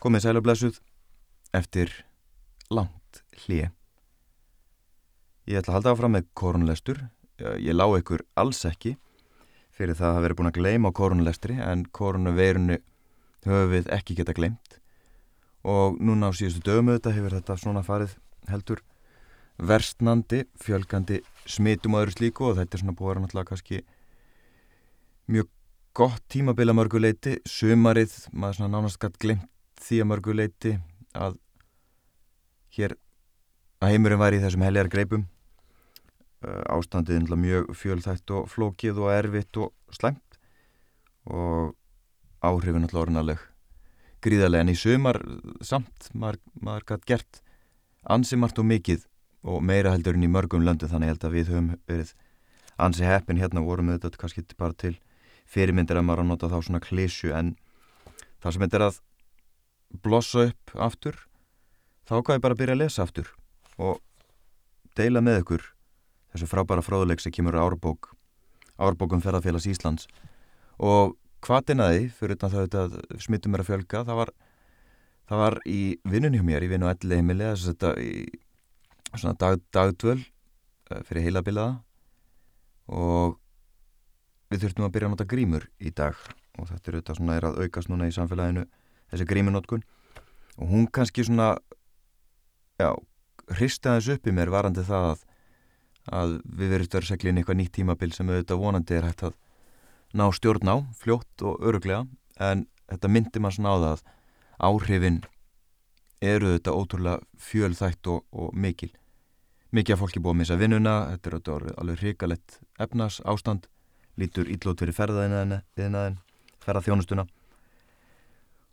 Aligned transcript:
komið 0.00 0.24
sælublessuð 0.24 0.80
eftir 1.56 1.92
langt 2.72 3.22
hlið. 3.44 3.70
Ég 5.50 5.60
ætla 5.60 5.74
að 5.74 5.78
halda 5.80 5.94
áfram 5.94 6.14
með 6.14 6.28
korunlestur. 6.36 7.00
Ég 7.40 7.74
lá 7.74 7.86
ykkur 7.98 8.22
alls 8.38 8.62
ekki 8.68 8.94
fyrir 9.74 9.96
það 9.96 10.16
að 10.16 10.24
vera 10.26 10.36
búin 10.38 10.50
að 10.50 10.58
gleyma 10.58 10.92
á 10.92 10.98
korunlestri 10.98 11.56
en 11.64 11.86
korunaveirinu 11.96 12.76
höfum 13.46 13.70
við 13.72 13.88
ekki 13.96 14.16
geta 14.18 14.34
gleymt 14.36 14.76
og 15.64 15.96
núna 16.00 16.28
á 16.28 16.36
síðustu 16.36 16.60
dögum 16.64 16.90
auðvitað 16.92 17.16
hefur 17.16 17.36
þetta 17.38 17.56
svona 17.60 17.82
farið 17.84 18.16
heldur 18.50 18.82
verstnandi, 19.70 20.44
fjölgandi 20.60 21.20
smitum 21.48 21.96
öðru 22.00 22.16
slíku 22.16 22.50
og 22.50 22.58
þetta 22.58 22.76
er 22.76 22.82
svona 22.82 22.96
búið 22.96 23.06
að 23.06 23.12
vera 23.12 23.24
náttúrulega 23.24 23.50
kannski 23.50 23.80
mjög 25.30 25.50
gott 25.96 26.22
tímabila 26.32 26.76
mörguleiti, 26.76 27.38
sumarið, 27.44 28.12
maður 28.32 28.60
svona 28.60 28.72
nánast 28.76 29.00
gætt 29.00 29.18
glimt 29.20 29.48
því 29.80 30.00
að 30.02 30.10
mörguleiti 30.10 30.72
að 31.16 31.36
hér 32.76 32.96
að 33.80 33.94
heimurinn 33.94 34.20
væri 34.20 34.40
í 34.40 34.44
þessum 34.44 34.64
heljar 34.66 34.90
greipum. 34.92 35.26
Ástandið 36.40 37.20
er 37.20 37.36
mjög 37.36 37.70
fjölþætt 37.76 38.32
og 38.36 38.48
flókið 38.48 39.00
og 39.02 39.12
erfitt 39.12 39.60
og 39.60 39.72
slemt 39.92 40.38
og 41.28 41.74
áhrifin 42.40 42.86
alltaf 42.86 43.02
orðinarleg 43.02 43.42
gríðarlega. 44.24 44.64
En 44.64 44.72
í 44.72 44.78
sumar 44.78 45.20
samt 45.64 46.08
maður, 46.14 46.40
maður 46.60 46.86
gætt 46.92 47.06
gert 47.08 47.42
ansi 48.08 48.38
margt 48.40 48.60
og 48.60 48.68
mikið 48.68 49.04
og 49.44 49.62
meira 49.64 49.92
heldur 49.94 50.16
en 50.16 50.24
í 50.24 50.32
mörgum 50.32 50.64
löndu 50.64 50.88
þannig 50.88 51.14
held 51.14 51.28
að 51.28 51.36
við 51.36 51.52
höfum 51.52 51.70
verið 51.88 52.14
ansi 52.80 53.04
heppin. 53.08 53.40
Hérna 53.40 53.64
vorum 53.64 53.92
við 53.92 54.00
þetta 54.00 54.24
kannski 54.24 54.44
bara 54.56 54.76
til 54.76 54.96
fyrirmyndir 55.50 55.98
að 55.98 56.06
maður 56.08 56.24
að 56.24 56.32
nota 56.32 56.52
þá 56.52 56.58
svona 56.62 56.84
klísju 56.84 57.34
en 57.36 57.54
það 58.40 58.54
sem 58.54 58.64
þetta 58.64 58.78
er 58.78 58.86
að 58.86 59.00
blossa 59.90 60.46
upp 60.50 60.74
aftur 60.78 61.18
þá 62.06 62.20
hvað 62.20 62.36
er 62.36 62.44
bara 62.44 62.56
að 62.56 62.62
byrja 62.62 62.76
að 62.78 62.82
lesa 62.84 63.04
aftur 63.06 63.34
og 63.80 64.00
deila 64.98 65.22
með 65.24 65.42
ykkur 65.42 65.66
þessu 66.32 66.48
frábæra 66.50 66.84
fróðuleik 66.84 67.22
sem 67.22 67.34
kemur 67.34 67.58
árbók 67.58 68.12
árbókum 68.80 69.22
ferðarfélags 69.22 69.68
Íslands. 69.70 70.06
Og 70.80 71.16
hvaðin 71.44 71.84
að 71.84 71.94
því 71.94 72.06
fyrir 72.16 72.40
það 72.40 72.78
að 72.80 72.96
smittum 73.20 73.56
er 73.56 73.64
að 73.64 73.70
fjölga 73.70 74.04
það 74.08 74.20
var, 74.22 74.32
það 75.28 75.42
var 75.44 75.58
í 75.68 75.82
vinnunni 76.08 76.40
hjá 76.40 76.46
mér 76.48 76.66
í 76.66 76.70
vinnu 76.72 76.88
og 76.88 76.94
elli 76.94 77.20
heimili 77.20 77.48
þess 77.50 77.66
að 77.66 77.74
þetta 77.74 77.92
í 78.00 79.20
svona 79.20 79.36
dag, 79.40 79.62
dagdvöl 79.74 80.18
eh, 80.20 81.02
fyrir 81.08 81.26
heilabilaða. 81.28 81.78
Og 82.90 83.38
við 84.50 84.64
þurftum 84.64 84.86
að 84.86 84.94
byrja 84.96 85.10
að 85.10 85.16
nota 85.16 85.30
grímur 85.30 85.68
í 85.78 85.92
dag 85.94 86.16
og 86.58 86.68
þetta 86.68 86.90
er 86.90 86.96
auðvitað 86.96 87.20
svona 87.20 87.36
er 87.38 87.48
að 87.48 87.60
aukast 87.64 87.90
núna 87.90 88.08
í 88.10 88.14
samfélaginu 88.14 88.64
þessi 89.10 89.26
grímunótkun 89.28 89.84
og 90.60 90.70
hún 90.70 90.86
kannski 90.92 91.24
svona 91.26 91.54
já, 92.80 92.94
hrista 93.56 93.96
þessu 93.98 94.18
upp 94.18 94.28
í 94.30 94.34
mér 94.36 94.52
varandi 94.52 94.84
það 94.86 95.08
að, 95.10 95.24
að 96.20 96.36
við 96.44 96.74
verðum 96.74 96.90
stöður 96.90 97.08
seglin 97.10 97.40
eitthvað 97.40 97.60
nýtt 97.60 97.74
tímabil 97.78 98.12
sem 98.14 98.30
auðvitað 98.30 98.62
vonandi 98.62 98.96
er 98.98 99.08
hægt 99.08 99.26
að 99.28 99.36
ná 100.16 100.26
stjórn 100.34 100.70
á, 100.70 100.76
fljótt 100.98 101.44
og 101.46 101.60
öruglega 101.62 102.06
en 102.40 102.66
þetta 102.90 103.12
myndir 103.12 103.42
maður 103.42 103.58
svona 103.58 103.74
á 103.74 103.78
það 103.78 103.90
að 103.90 104.06
áhrifin 104.70 105.20
eru 106.20 106.50
auðvitað 106.50 106.80
ótrúlega 106.80 107.20
fjölþætt 107.40 108.10
og, 108.12 108.24
og 108.30 108.50
mikil. 108.52 108.90
Mikið 109.70 109.94
af 109.94 110.00
fólki 110.02 110.20
búið 110.20 110.34
að 110.34 110.40
missa 110.40 110.58
vinnuna 110.60 110.94
þetta 111.12 111.30
er 111.30 111.36
auðvitað 111.36 111.78
alveg 111.80 112.02
hrikalett 112.02 112.56
efnas 112.82 113.20
ástand 113.24 113.68
lítur 114.20 114.50
íllót 114.50 114.82
fyrir 114.82 114.96
ferðaðinaðin 114.96 116.18
ferðaþjónustuna 116.60 117.24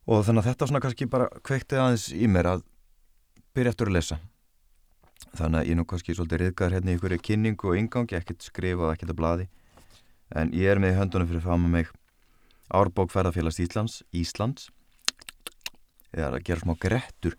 og 0.07 0.23
þannig 0.23 0.43
að 0.43 0.49
þetta 0.51 0.67
svona 0.69 0.81
kannski 0.83 1.09
bara 1.11 1.27
kveikti 1.43 1.77
aðeins 1.77 2.07
í 2.15 2.27
mér 2.31 2.51
að 2.55 2.65
byrja 3.55 3.73
eftir 3.73 3.91
að 3.91 3.97
lesa. 3.97 4.19
Þannig 5.37 5.59
að 5.59 5.69
ég 5.69 5.77
nú 5.77 5.85
kannski 5.89 6.15
svolítið 6.15 6.43
riðgar 6.43 6.75
hérna 6.75 6.93
í 6.93 6.97
ykkur 6.97 7.17
kynningu 7.21 7.71
og 7.71 7.79
ingangi, 7.79 8.15
ekkert 8.17 8.45
skrifa 8.45 8.87
og 8.87 8.93
ekkert 8.93 9.13
að 9.13 9.19
bladi 9.19 9.47
en 10.35 10.51
ég 10.55 10.71
er 10.71 10.81
með 10.81 10.97
höndunum 10.99 11.29
fyrir 11.29 11.43
fama 11.43 11.69
mig 11.71 11.91
Árbók 12.67 13.13
ferðarfélags 13.13 13.61
Íslands 13.63 14.01
Íslands. 14.11 14.67
Eða 16.11 16.35
að 16.35 16.43
gera 16.49 16.63
smá 16.63 16.73
grettur 16.79 17.37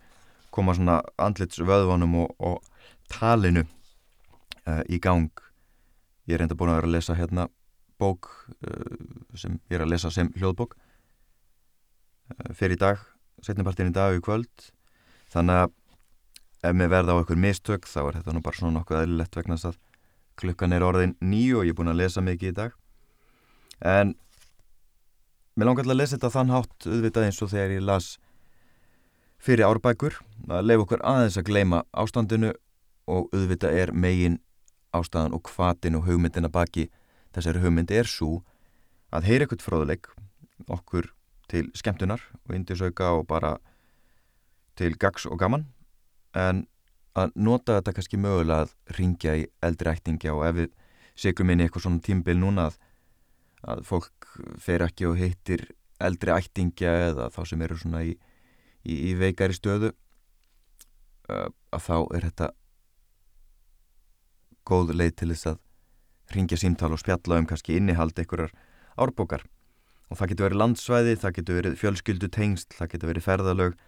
koma 0.54 0.72
svona 0.76 1.02
andlits 1.20 1.60
vöðvanum 1.60 2.14
og, 2.22 2.32
og 2.40 2.62
talinu 3.12 3.66
uh, 4.64 4.82
í 4.88 4.96
gang. 5.04 5.28
Ég 6.28 6.38
er 6.38 6.46
enda 6.46 6.56
búin 6.56 6.72
að 6.72 6.80
vera 6.80 6.88
að 6.88 6.96
lesa 6.96 7.16
hérna 7.18 7.48
bók 8.00 8.30
uh, 8.64 9.36
sem 9.36 9.58
ég 9.68 9.76
er 9.76 9.84
að 9.84 9.92
lesa 9.92 10.12
sem 10.14 10.32
hljóðbók 10.36 10.78
fyrir 12.56 12.76
í 12.76 12.80
dag, 12.80 13.02
setnipartin 13.44 13.90
í 13.92 13.96
dag 13.96 14.12
og 14.12 14.20
í 14.20 14.24
kvöld. 14.24 14.68
Þannig 15.32 15.64
að 15.64 15.74
ef 16.68 16.74
mér 16.74 16.92
verða 16.92 17.14
á 17.14 17.18
einhver 17.20 17.38
mistök 17.38 17.86
þá 17.86 18.00
er 18.04 18.18
þetta 18.18 18.34
nú 18.34 18.42
bara 18.44 18.58
svona 18.58 18.78
nokkuð 18.78 19.00
aðlilegt 19.00 19.38
vegna 19.38 19.58
að 19.58 19.78
klukkan 20.38 20.74
er 20.74 20.86
orðin 20.86 21.16
nýju 21.22 21.60
og 21.60 21.66
ég 21.66 21.74
er 21.74 21.78
búin 21.78 21.92
að 21.92 22.00
lesa 22.02 22.22
mikið 22.22 22.52
í 22.52 22.56
dag. 22.56 22.74
En 23.82 24.14
mér 25.58 25.68
langar 25.68 25.84
alltaf 25.84 25.94
að 25.94 26.00
lesa 26.00 26.16
þetta 26.16 26.34
þann 26.34 26.54
hátt 26.54 26.88
auðvitað 26.88 27.28
eins 27.28 27.42
og 27.42 27.52
þegar 27.52 27.74
ég 27.74 27.86
las 27.86 28.08
fyrir 29.42 29.68
árbækur 29.68 30.18
að 30.50 30.66
leifa 30.66 30.84
okkur 30.84 31.04
aðeins 31.06 31.38
að 31.38 31.48
gleima 31.50 31.82
ástandinu 31.94 32.52
og 33.08 33.28
auðvitað 33.34 33.78
er 33.82 33.92
megin 33.94 34.40
ástæðan 34.94 35.36
og 35.36 35.50
hvatin 35.52 35.98
og 35.98 36.06
hugmyndina 36.08 36.50
baki 36.50 36.88
þessari 37.36 37.62
hugmyndi 37.62 37.98
er 37.98 38.08
svo 38.10 38.40
að 39.14 39.28
heyra 39.30 39.46
ekkert 39.46 39.64
fróðuleik 39.64 40.10
okkur 40.66 41.12
til 41.48 41.70
skemmtunar 41.76 42.22
og 42.46 42.54
indisauka 42.56 43.12
og 43.18 43.26
bara 43.28 43.56
til 44.78 44.96
gags 45.00 45.26
og 45.26 45.38
gaman. 45.40 45.66
En 46.36 46.66
að 47.18 47.32
nota 47.34 47.78
þetta 47.78 47.94
kannski 47.96 48.20
mögulega 48.20 48.66
að 48.66 48.98
ringja 48.98 49.34
í 49.40 49.46
eldri 49.64 49.94
ættingja 49.94 50.34
og 50.36 50.44
ef 50.46 50.58
við 50.60 50.74
segjum 51.18 51.50
inn 51.50 51.62
í 51.62 51.66
eitthvað 51.66 51.86
svona 51.86 52.04
tímbil 52.04 52.38
núna 52.38 52.68
að, 52.68 52.78
að 53.72 53.84
fólk 53.88 54.28
fer 54.62 54.84
ekki 54.86 55.08
og 55.08 55.18
heitir 55.18 55.64
eldri 55.98 56.34
ættingja 56.34 56.92
eða 57.08 57.30
þá 57.34 57.40
sem 57.50 57.64
eru 57.66 57.78
svona 57.80 58.04
í, 58.06 58.14
í, 58.86 58.94
í 59.10 59.14
veikari 59.18 59.56
stöðu 59.56 59.92
að 61.28 61.82
þá 61.84 61.96
er 62.16 62.28
þetta 62.28 62.52
góð 64.68 64.94
leið 64.94 65.14
til 65.18 65.30
þess 65.32 65.50
að 65.52 65.60
ringja 66.36 66.58
símtál 66.60 66.92
og 66.94 67.00
spjalla 67.00 67.40
um 67.40 67.48
kannski 67.48 67.78
innihald 67.80 68.18
einhverjar 68.20 68.52
árbókar 69.00 69.44
og 70.08 70.18
það 70.18 70.32
getur 70.32 70.48
verið 70.48 70.60
landsvæði, 70.62 71.14
það 71.20 71.34
getur 71.38 71.58
verið 71.58 71.78
fjölskyldu 71.82 72.30
tengst, 72.32 72.74
það 72.78 72.92
getur 72.94 73.12
verið 73.12 73.26
ferðalög 73.26 73.78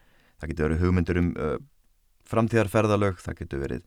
það 0.41 0.53
getur 0.53 0.69
verið 0.69 0.85
hugmyndur 0.85 1.21
um 1.21 1.31
uh, 1.37 1.57
framtíðarferðalög, 2.31 3.21
það 3.21 3.39
getur 3.43 3.63
verið 3.65 3.87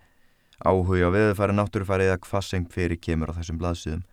áhuga 0.64 1.10
á 1.10 1.16
veðufæri, 1.16 1.56
náttúrufæri 1.58 2.08
eða 2.10 2.20
hvað 2.24 2.46
sem 2.48 2.66
fyrir 2.70 3.00
kemur 3.02 3.34
á 3.34 3.38
þessum 3.40 3.60
blaðsíðum 3.62 4.04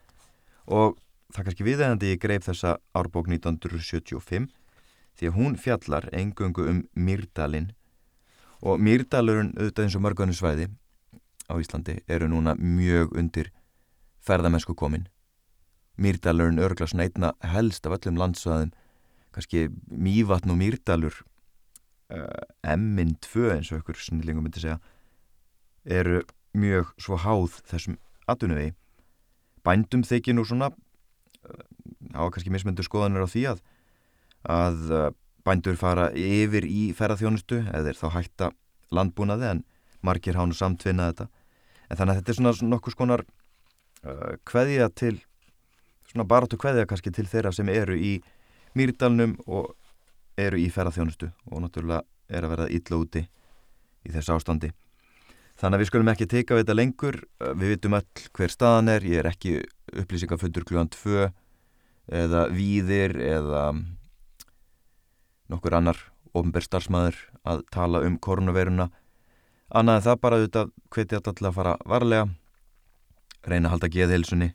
og 0.71 0.97
það 1.35 1.47
kannski 1.47 1.67
viðegandi 1.67 2.15
ég 2.15 2.23
greip 2.23 2.47
þessa 2.47 2.79
árbók 2.97 3.29
1975 3.31 4.49
því 5.21 5.29
að 5.29 5.37
hún 5.37 5.57
fjallar 5.61 6.09
engöngu 6.17 6.67
um 6.71 6.83
Myrdalinn 6.97 7.71
og 8.65 8.81
Myrdalurinn 8.81 9.53
auðvitað 9.59 9.87
eins 9.87 9.99
og 9.99 10.05
mörgunum 10.07 10.37
svæði 10.37 10.71
á 11.51 11.55
Íslandi 11.61 12.01
eru 12.09 12.29
núna 12.31 12.55
mjög 12.57 13.17
undir 13.19 13.51
ferðamennsku 14.25 14.75
komin. 14.77 15.09
Mýrdalurinn 16.01 16.63
örgla 16.65 16.89
svona 16.89 17.05
einna 17.05 17.35
helst 17.45 17.85
af 17.85 17.99
öllum 17.99 18.17
landsvæðum, 18.21 18.71
kannski 19.37 19.67
Mývatn 19.93 20.53
og 20.55 20.57
Mýrdalur, 20.57 21.17
uh, 22.11 22.17
eh, 22.17 22.73
Emmin 22.73 23.17
2 23.21 23.51
eins 23.57 23.73
og 23.73 23.83
ykkur 23.83 24.01
snillingum 24.01 24.47
myndi 24.47 24.63
segja, 24.63 24.79
eru 25.85 26.23
mjög 26.57 26.95
svo 26.97 27.21
háð 27.21 27.61
þessum 27.69 27.99
aðunuvegi. 28.31 28.73
Bændum 29.65 30.07
þykir 30.09 30.39
nú 30.39 30.47
svona, 30.49 30.71
uh, 30.73 31.65
á 32.17 32.25
kannski 32.33 32.53
mismyndur 32.55 32.89
skoðanir 32.89 33.29
á 33.29 33.29
því 33.29 33.47
að, 33.53 33.65
að 34.49 34.93
uh, 34.97 35.07
bændur 35.45 35.77
fara 35.77 36.09
yfir 36.17 36.65
í 36.65 36.91
ferðarþjónustu 36.97 37.61
eða 37.69 37.93
þá 37.93 38.09
hætta 38.17 38.53
landbúnaði 38.89 39.53
en 39.53 39.67
margir 40.01 40.41
hánu 40.41 40.57
samtvinna 40.57 41.13
þetta. 41.13 41.29
En 41.91 41.99
þannig 41.99 42.15
að 42.15 42.21
þetta 42.23 42.33
er 42.33 42.39
svona 42.39 42.71
nokkuð 42.73 42.97
skonar 42.97 43.23
hveðja 44.49 44.87
til 44.97 45.19
svona 46.11 46.27
baráttu 46.29 46.59
hveðja 46.61 46.89
kannski 46.91 47.13
til 47.15 47.27
þeirra 47.31 47.53
sem 47.55 47.69
eru 47.73 47.97
í 47.97 48.19
mýrdalnum 48.79 49.37
og 49.47 49.73
eru 50.41 50.61
í 50.61 50.69
ferðarþjónustu 50.73 51.31
og 51.51 51.65
náttúrulega 51.65 52.05
er 52.31 52.47
að 52.47 52.55
verða 52.55 52.71
illa 52.77 53.01
úti 53.01 53.25
í 54.07 54.13
þessu 54.15 54.37
ástandi. 54.37 54.71
Þannig 55.61 55.77
að 55.77 55.83
við 55.83 55.91
skulum 55.91 56.11
ekki 56.13 56.29
teika 56.31 56.57
við 56.57 56.63
þetta 56.65 56.77
lengur. 56.79 57.17
Við 57.61 57.75
vitum 57.75 57.97
all 57.99 58.07
hver 58.37 58.53
staðan 58.53 58.93
er. 58.95 59.05
Ég 59.05 59.21
er 59.21 59.29
ekki 59.29 59.59
upplýsingafundur 59.93 60.65
klúan 60.65 60.89
2 60.95 61.27
eða 62.21 62.47
víðir 62.55 63.19
eða 63.21 63.65
nokkur 65.51 65.77
annar 65.77 65.99
ofnbær 66.35 66.65
starfsmæður 66.65 67.19
að 67.51 67.63
tala 67.75 68.03
um 68.07 68.17
koronaviruna 68.23 68.89
annað 69.71 69.99
en 69.99 70.05
það 70.07 70.21
bara 70.25 70.39
auðvitað 70.39 70.73
hveti 70.95 71.19
alltaf 71.19 71.47
að 71.51 71.57
fara 71.59 71.77
varlega 71.87 72.27
reyna 73.47 73.69
að 73.69 73.75
halda 73.75 73.91
geðhilsunni 73.95 74.51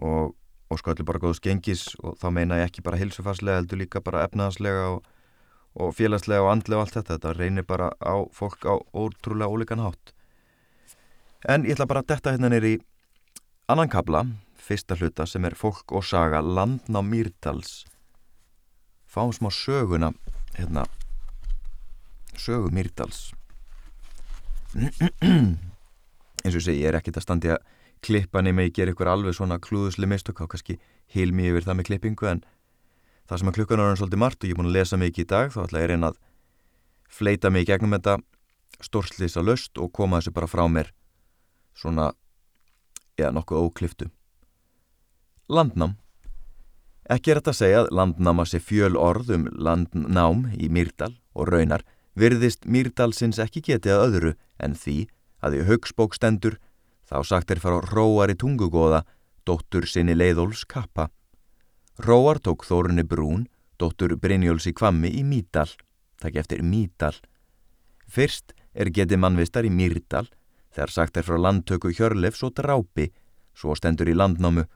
og, 0.00 0.34
og 0.82 0.90
allir 0.92 1.06
bara 1.06 1.22
góðs 1.22 1.42
gengis 1.44 1.84
og 2.02 2.16
þá 2.18 2.26
meina 2.34 2.58
ég 2.58 2.70
ekki 2.70 2.82
bara 2.82 2.98
hilsufarslega 2.98 3.60
heldur 3.60 3.78
líka 3.78 4.02
bara 4.02 4.24
efnaðarslega 4.26 4.88
og, 4.96 5.04
og 5.78 5.94
félagslega 5.94 6.42
og 6.42 6.50
andlega 6.50 6.80
og 6.80 6.86
allt 6.86 6.98
þetta. 6.98 7.18
Þetta 7.18 7.34
reynir 7.38 7.66
bara 7.68 7.92
á 8.02 8.14
fólk 8.34 8.66
á 8.66 8.74
ótrúlega 8.90 9.50
ólíkan 9.50 9.84
hátt. 9.84 10.14
En 11.46 11.66
ég 11.68 11.76
ætla 11.76 11.86
bara 11.86 12.00
að 12.00 12.10
detta 12.14 12.32
hérna 12.34 12.50
nýri 12.50 12.78
annan 13.68 13.92
kabla 13.92 14.24
fyrsta 14.64 14.96
hluta 14.96 15.26
sem 15.28 15.44
er 15.44 15.56
fólk 15.58 15.92
og 15.92 16.04
saga 16.04 16.40
landná 16.40 17.02
Mýrdals. 17.04 17.84
Fáum 19.06 19.32
smá 19.32 19.50
söguna 19.52 20.12
hérna 20.56 20.86
sögu 22.36 22.72
Mýrdals. 22.72 23.32
Eins 26.44 26.56
og 26.56 26.64
segi, 26.64 26.82
ég 26.82 26.90
er 26.90 26.98
ekkit 26.98 27.20
að 27.20 27.24
standi 27.24 27.52
að 27.54 27.62
klippa 28.04 28.42
nema 28.44 28.66
ég 28.66 28.74
ger 28.76 28.92
ykkur 28.92 29.10
alveg 29.10 29.36
svona 29.36 29.60
klúðusli 29.62 30.08
mistök 30.10 30.42
á 30.42 30.50
kannski 30.50 30.78
hilmi 31.14 31.48
yfir 31.50 31.66
það 31.66 31.78
með 31.78 31.88
klippingu 31.90 32.30
en 32.30 32.44
það 33.28 33.40
sem 33.40 33.50
að 33.50 33.58
klukkan 33.58 33.82
er 33.84 33.98
svolítið 34.00 34.22
margt 34.22 34.42
og 34.42 34.48
ég 34.48 34.54
er 34.54 34.60
búin 34.60 34.70
að 34.70 34.78
lesa 34.78 35.00
mikið 35.00 35.24
í 35.24 35.30
dag 35.32 35.52
þá 35.54 35.60
ætla 35.64 35.82
ég 35.82 35.90
reyna 35.92 36.12
að 36.12 36.20
fleita 37.08 37.50
mig 37.50 37.64
í 37.64 37.70
gegnum 37.70 37.96
þetta 37.96 38.18
stórslýsa 38.84 39.44
löst 39.44 39.78
og 39.78 39.92
koma 39.94 40.20
þessu 40.20 40.34
bara 40.34 40.50
frá 40.50 40.64
mér 40.68 40.92
svona 41.74 42.12
eða 43.18 43.34
nokkuð 43.38 43.66
ókliftu. 43.68 44.08
Landnám. 45.48 45.96
Ekki 47.10 47.32
er 47.32 47.40
þetta 47.40 47.52
að 47.52 47.58
segja 47.58 47.80
að 47.82 47.90
landnáma 47.98 48.46
sé 48.48 48.60
fjöl 48.64 48.94
orð 48.96 49.34
um 49.36 49.48
landnám 49.52 50.46
í 50.56 50.70
Mýrdal 50.72 51.12
og 51.36 51.50
raunar 51.52 51.84
virðist 52.16 52.64
Mýrdalsins 52.64 53.40
ekki 53.42 53.60
getið 53.66 53.92
að 53.92 54.04
öðru 54.06 54.32
en 54.62 54.76
því 54.78 54.96
að 55.44 55.58
í 55.58 55.66
högsbók 55.68 56.16
stendur 56.16 56.56
þá 57.08 57.16
sagt 57.24 57.50
er 57.50 57.60
fara 57.62 57.80
Róar 57.90 58.32
í 58.32 58.36
tungugóða 58.38 59.04
dóttur 59.44 59.86
sinni 59.86 60.16
leiðóls 60.16 60.64
kappa. 60.64 61.10
Róar 61.98 62.40
tók 62.40 62.64
Þórunni 62.66 63.04
Brún, 63.06 63.48
dóttur 63.78 64.16
Brynjóls 64.16 64.66
í 64.66 64.74
Kvammi 64.74 65.12
í 65.14 65.22
Mýdal, 65.24 65.68
takk 66.20 66.40
eftir 66.40 66.62
Mýdal. 66.64 67.14
Fyrst 68.08 68.54
er 68.74 68.90
getið 68.90 69.20
mannvistar 69.20 69.66
í 69.66 69.70
Mýrdal 69.70 70.26
þegar 70.74 70.90
sagt 70.90 71.16
er 71.16 71.26
frá 71.26 71.38
landtöku 71.38 71.92
Hjörlefs 71.94 72.42
og 72.42 72.56
Drápi, 72.58 73.12
svo 73.54 73.76
stendur 73.78 74.10
í 74.10 74.16
landnámu 74.16 74.66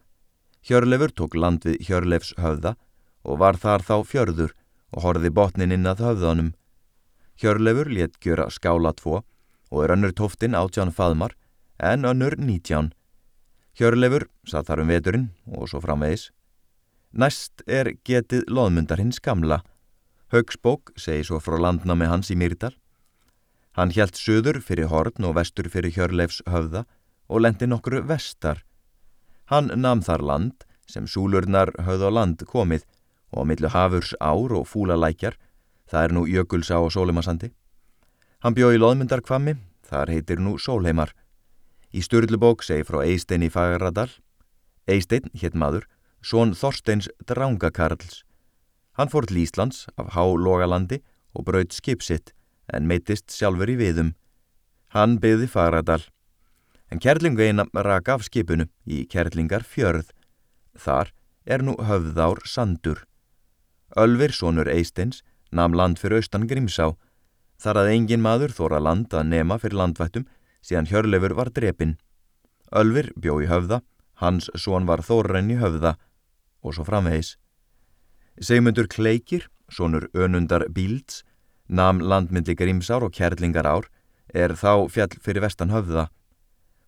Hjörlefur 0.69 1.12
tók 1.14 1.34
land 1.38 1.64
við 1.64 1.78
Hjörlefs 1.86 2.34
höfða 2.36 2.74
og 3.24 3.38
var 3.40 3.56
þar 3.56 3.84
þá 3.84 3.94
fjörður 4.04 4.54
og 4.92 5.04
horfi 5.04 5.31
botnin 5.31 5.72
inn 5.72 5.88
að 5.88 6.02
höfðanum. 6.04 6.50
Hjörlefur 7.38 7.88
létt 7.92 8.19
gjöra 8.24 8.48
skála 8.50 8.92
tvo 8.98 9.22
og 9.70 9.84
er 9.84 9.94
önnur 9.94 10.12
tóftin 10.12 10.56
átján 10.58 10.92
faðmar 10.94 11.36
en 11.78 12.04
önnur 12.04 12.36
nítján. 12.36 12.92
Hjörlefur 13.78 14.26
satt 14.46 14.66
þar 14.66 14.82
um 14.82 14.90
veturinn 14.90 15.28
og 15.46 15.69
svo 15.70 15.80
framvegis. 15.80 16.30
Næst 17.12 17.62
er 17.66 17.94
getið 18.04 18.48
loðmundar 18.50 18.98
hins 18.98 19.20
gamla. 19.22 19.62
Högsbók 20.34 20.92
segi 20.98 21.25
svo 21.25 21.38
frá 21.40 21.56
landnámi 21.56 22.10
hans 22.10 22.30
í 22.30 22.36
Myrdal. 22.36 22.75
Hann 23.78 23.94
hjælt 23.94 24.19
söður 24.19 24.58
fyrir 24.60 24.90
horn 24.90 25.25
og 25.25 25.36
vestur 25.38 25.70
fyrir 25.70 25.94
Hjörlefs 25.94 26.42
höfða 26.50 26.84
og 27.28 27.44
lendi 27.44 27.69
nokkru 27.70 28.02
vestar. 28.02 28.64
Hann 29.46 29.70
namn 29.74 30.02
þar 30.02 30.24
land 30.26 30.66
sem 30.88 31.06
súlurnar 31.06 31.70
höfð 31.86 32.08
á 32.08 32.10
land 32.10 32.42
komið 32.48 32.84
og 33.31 33.44
á 33.44 33.48
millu 33.48 33.70
hafurs 33.70 34.14
ár 34.20 34.52
og 34.56 34.66
fúlalækjar, 34.69 35.36
það 35.88 36.04
er 36.04 36.14
nú 36.16 36.24
Jökulsá 36.28 36.81
og 36.81 36.92
Sólimasandi. 36.92 37.52
Hann 38.40 38.54
bjó 38.56 38.72
í 38.72 38.81
loðmyndarkvammi, 38.81 39.56
þar 39.84 40.12
heitir 40.12 40.40
nú 40.40 40.56
Sólheimar. 40.58 41.12
Í 41.94 42.02
Sturlubók 42.05 42.64
segi 42.67 42.85
frá 42.85 43.00
Eistein 43.05 43.46
í 43.46 43.52
Fagradal. 43.52 44.11
Eistein 44.88 45.31
hétt 45.40 45.56
maður, 45.56 45.87
són 46.20 46.52
Þorsteins 46.56 47.08
Drangakarls. 47.25 48.23
Hann 48.99 49.08
fór 49.12 49.29
til 49.29 49.44
Íslands 49.44 49.87
af 49.96 50.12
Hálógalandi 50.17 51.00
og 51.32 51.46
braut 51.49 51.73
skipsitt 51.73 52.35
en 52.73 52.88
meitist 52.90 53.32
sjálfur 53.32 53.70
í 53.73 53.79
viðum. 53.81 54.14
Hann 54.93 55.17
byggði 55.23 55.49
Fagradal 55.52 56.02
en 56.90 57.00
Kjerlingu 57.00 57.44
eina 57.44 57.67
raka 57.75 58.17
af 58.17 58.25
skipunu 58.26 58.69
í 58.88 59.05
Kjerlingar 59.08 59.64
fjörð. 59.64 60.08
Þar 60.76 61.12
er 61.44 61.64
nú 61.64 61.76
höfðár 61.81 62.41
sandur. 62.49 63.05
Ölfir, 63.96 64.32
sonur 64.32 64.69
Eistens, 64.69 65.23
nam 65.52 65.73
land 65.73 65.99
fyrir 66.00 66.20
austan 66.20 66.49
Grímsá. 66.49 66.94
Þar 67.58 67.82
að 67.82 67.93
engin 67.94 68.25
maður 68.25 68.55
þóra 68.55 68.81
land 68.82 69.14
að 69.14 69.31
nema 69.32 69.58
fyrir 69.61 69.81
landvættum 69.81 70.26
síðan 70.64 70.88
Hjörlefur 70.90 71.34
var 71.38 71.50
drepin. 71.55 71.96
Ölfir 72.72 73.12
bjó 73.16 73.38
í 73.43 73.49
höfða, 73.49 73.81
hans 74.20 74.50
son 74.55 74.87
var 74.88 75.05
þórrenn 75.06 75.52
í 75.55 75.58
höfða 75.60 75.96
og 76.62 76.75
svo 76.75 76.84
framvegis. 76.84 77.37
Segmundur 78.40 78.88
Kleikir, 78.90 79.49
sonur 79.70 80.08
önundar 80.14 80.66
Bílds, 80.70 81.22
nam 81.69 82.00
landmyndli 82.00 82.55
Grímsár 82.58 83.05
og 83.06 83.14
Kjerlingar 83.14 83.66
ár, 83.66 83.88
er 84.34 84.55
þá 84.56 84.88
fjall 84.93 85.16
fyrir 85.22 85.44
vestan 85.44 85.72
höfða. 85.72 86.08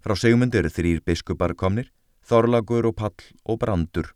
Frá 0.01 0.17
segmund 0.17 0.55
eru 0.55 0.71
þrýr 0.73 1.03
biskupar 1.05 1.55
komnir, 1.55 1.91
Þorlagur 2.25 2.87
og 2.91 2.97
Pall 2.97 3.29
og 3.45 3.59
Brandur. 3.61 4.13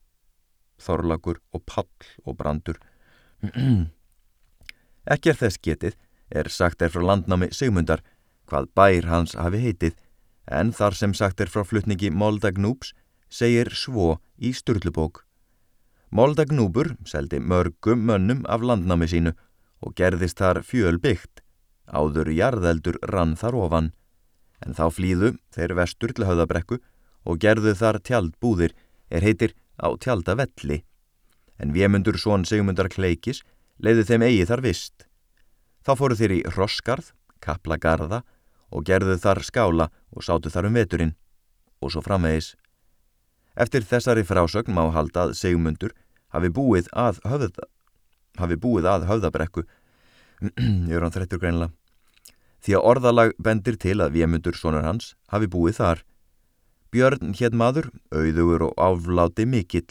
Þorlagur 0.81 1.41
og 1.53 1.65
Pall 1.67 1.89
og 2.25 2.37
Brandur. 2.39 2.79
Ekki 5.15 5.33
er 5.33 5.39
þess 5.41 5.61
getið, 5.61 5.97
er 6.31 6.49
sagt 6.49 6.83
er 6.83 6.93
frá 6.93 7.05
landnámi 7.05 7.51
segmundar, 7.53 8.01
hvað 8.50 8.69
bær 8.76 9.08
hans 9.11 9.35
hafi 9.38 9.62
heitið, 9.62 9.94
en 10.50 10.73
þar 10.73 10.99
sem 10.99 11.14
sagt 11.17 11.41
er 11.41 11.50
frá 11.52 11.64
flutningi 11.64 12.11
Moldagnúps, 12.11 12.93
segir 13.29 13.73
svo 13.73 14.19
í 14.38 14.52
Sturlubók. 14.55 15.25
Moldagnúpur 16.14 16.94
seldi 17.08 17.41
mörgum 17.41 18.05
mönnum 18.06 18.44
af 18.46 18.62
landnámi 18.62 19.08
sínu 19.11 19.35
og 19.82 19.96
gerðist 19.99 20.38
þar 20.38 20.62
fjöl 20.62 21.00
byggt, 21.02 21.43
áður 21.91 22.31
jarðeldur 22.31 23.00
rann 23.11 23.35
þar 23.37 23.58
ofan 23.64 23.93
en 24.64 24.76
þá 24.76 24.85
flýðu 24.96 25.32
þeir 25.55 25.75
vestur 25.79 26.12
til 26.14 26.26
höfðabrekku 26.29 26.79
og 27.25 27.41
gerðu 27.41 27.75
þar 27.76 28.00
tjaldbúðir 28.05 28.75
er 29.11 29.25
heitir 29.25 29.55
á 29.81 29.93
tjaldavelli. 30.00 30.82
En 31.61 31.75
Vémundur 31.75 32.19
són 32.20 32.46
Sigmundar 32.49 32.91
Kleikis 32.93 33.43
leiði 33.79 34.06
þeim 34.08 34.26
eigi 34.29 34.46
þar 34.49 34.64
vist. 34.64 35.06
Þá 35.85 35.93
fóru 36.00 36.19
þeir 36.19 36.37
í 36.38 36.41
Rossgarð, 36.56 37.12
Kaplagarða 37.44 38.23
og 38.75 38.85
gerðu 38.88 39.17
þar 39.23 39.41
skála 39.47 39.88
og 40.11 40.26
sátu 40.26 40.50
þar 40.50 40.69
um 40.69 40.79
veturinn 40.79 41.15
og 41.81 41.93
svo 41.94 42.03
framvegis. 42.05 42.55
Eftir 43.55 43.87
þessari 43.87 44.25
frásögn 44.26 44.75
má 44.75 44.88
halda 44.91 45.29
að 45.29 45.37
Sigmundur 45.38 45.94
hafi 46.35 46.50
búið 46.50 46.88
að, 46.91 47.21
höfða, 47.23 47.69
hafi 48.41 48.59
búið 48.59 48.88
að 48.91 49.06
höfðabrekku, 49.11 49.67
án 50.91 51.15
þrettur 51.15 51.43
greinlega, 51.43 51.70
því 52.65 52.75
að 52.75 52.89
orðalag 52.91 53.37
bendir 53.39 53.79
til 53.79 54.01
að 54.03 54.17
Vémundur 54.17 54.58
sonur 54.58 54.87
hans 54.87 55.13
hafi 55.31 55.46
búið 55.51 55.79
þar. 55.79 56.03
Björn 56.94 57.34
hétt 57.39 57.55
maður, 57.55 57.91
auðugur 58.15 58.69
og 58.70 58.75
áfláti 58.79 59.46
mikill. 59.46 59.87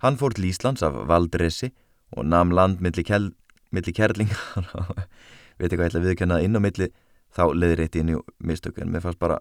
Hann 0.00 0.16
fór 0.20 0.32
til 0.36 0.48
Íslands 0.48 0.84
af 0.84 0.96
Valdresi 1.08 1.72
og 2.16 2.24
nam 2.24 2.52
land 2.56 2.80
milli, 2.80 3.04
kel, 3.04 3.30
milli 3.72 3.92
kerlingar 3.92 4.64
veit 5.60 5.68
ekki 5.68 5.76
hvað 5.76 5.84
ég 5.84 5.90
ætla 5.90 6.00
að 6.00 6.06
viðkenna 6.08 6.40
inn 6.44 6.56
á 6.56 6.60
milli 6.64 6.88
þá 7.34 7.44
leðir 7.54 7.84
eitt 7.84 7.98
inn 8.00 8.12
í 8.14 8.18
mistöku 8.38 8.82
en 8.82 8.92
mér 8.92 9.04
fannst 9.04 9.20
bara 9.22 9.38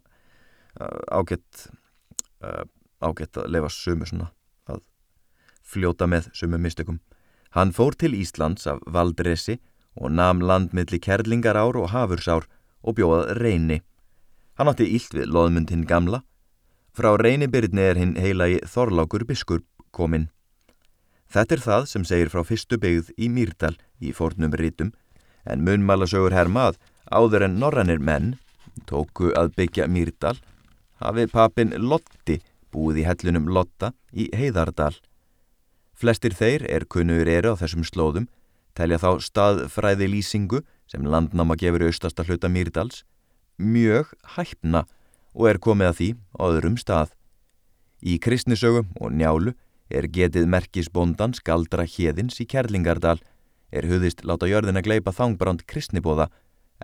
uh, 0.80 1.00
ágætt 1.10 1.70
uh, 2.44 2.66
ágætt 3.00 3.40
að 3.40 3.52
lefa 3.56 3.72
sumu 3.74 4.08
svona 4.10 4.30
að 4.70 4.84
fljóta 5.64 6.08
með 6.10 6.30
sumu 6.34 6.60
mistökum. 6.62 7.00
Hann 7.56 7.74
fór 7.74 7.98
til 7.98 8.14
Íslands 8.14 8.68
af 8.70 8.82
Valdresi 8.86 9.58
og 9.98 10.14
nam 10.14 10.42
landmiðli 10.42 11.00
kerlingarár 11.02 11.78
og 11.80 11.90
hafursár 11.94 12.46
og 12.82 13.00
bjóðað 13.00 13.34
reyni. 13.40 13.80
Hann 14.60 14.70
átti 14.70 14.90
ílt 14.92 15.16
við 15.16 15.32
loðmund 15.34 15.72
hinn 15.74 15.88
gamla. 15.90 16.22
Frá 16.94 17.16
reynibyrni 17.18 17.82
er 17.82 17.98
hinn 17.98 18.18
heilagi 18.20 18.60
Þorlákur 18.68 19.26
biskup 19.26 19.66
kominn. 19.96 20.30
Þetta 21.30 21.56
er 21.56 21.64
það 21.64 21.84
sem 21.92 22.06
segir 22.06 22.32
frá 22.34 22.42
fyrstu 22.46 22.80
byggð 22.82 23.12
í 23.18 23.30
Mýrdal 23.30 23.76
í 24.02 24.14
fornum 24.18 24.56
rítum 24.58 24.94
en 25.46 25.64
munmálasögur 25.66 26.34
hermað 26.34 26.80
áður 27.12 27.48
en 27.48 27.60
norrannir 27.62 28.00
menn 28.00 28.36
tóku 28.90 29.34
að 29.38 29.54
byggja 29.58 29.88
Mýrdal 29.92 30.38
hafi 31.02 31.28
papin 31.32 31.74
Lotti 31.78 32.40
búið 32.74 33.02
í 33.02 33.06
hellunum 33.08 33.50
Lotta 33.50 33.94
í 34.14 34.30
Heiðardal. 34.36 34.94
Flestir 35.94 36.36
þeir 36.36 36.66
er 36.70 36.86
kunnur 36.88 37.28
eru 37.28 37.56
á 37.56 37.60
þessum 37.60 37.86
slóðum 37.88 38.30
telja 38.78 39.00
þá 39.02 39.20
staðfræði 39.26 40.08
lýsingu 40.14 40.62
sem 40.90 41.06
landnáma 41.06 41.58
gefur 41.60 41.88
austasta 41.90 42.24
hluta 42.26 42.50
Mýrdals 42.52 43.04
mjög 43.60 44.14
hæfna 44.38 44.86
og 45.36 45.50
er 45.50 45.60
komið 45.62 45.90
að 45.90 45.98
því 46.00 46.10
á 46.40 46.42
öðrum 46.48 46.78
stað. 46.80 47.10
Í 48.00 48.16
kristnisögu 48.24 48.86
og 49.00 49.12
njálu 49.12 49.54
er 49.92 50.08
getið 50.08 50.48
merkisbóndans 50.48 51.42
galdra 51.44 51.84
hérðins 51.84 52.40
í 52.40 52.48
Kerlingardal 52.48 53.18
er 53.70 53.88
huðist 53.90 54.24
láta 54.26 54.48
jörðin 54.50 54.80
að 54.80 54.88
gleipa 54.88 55.14
þangbrand 55.14 55.66
kristnibóða 55.70 56.30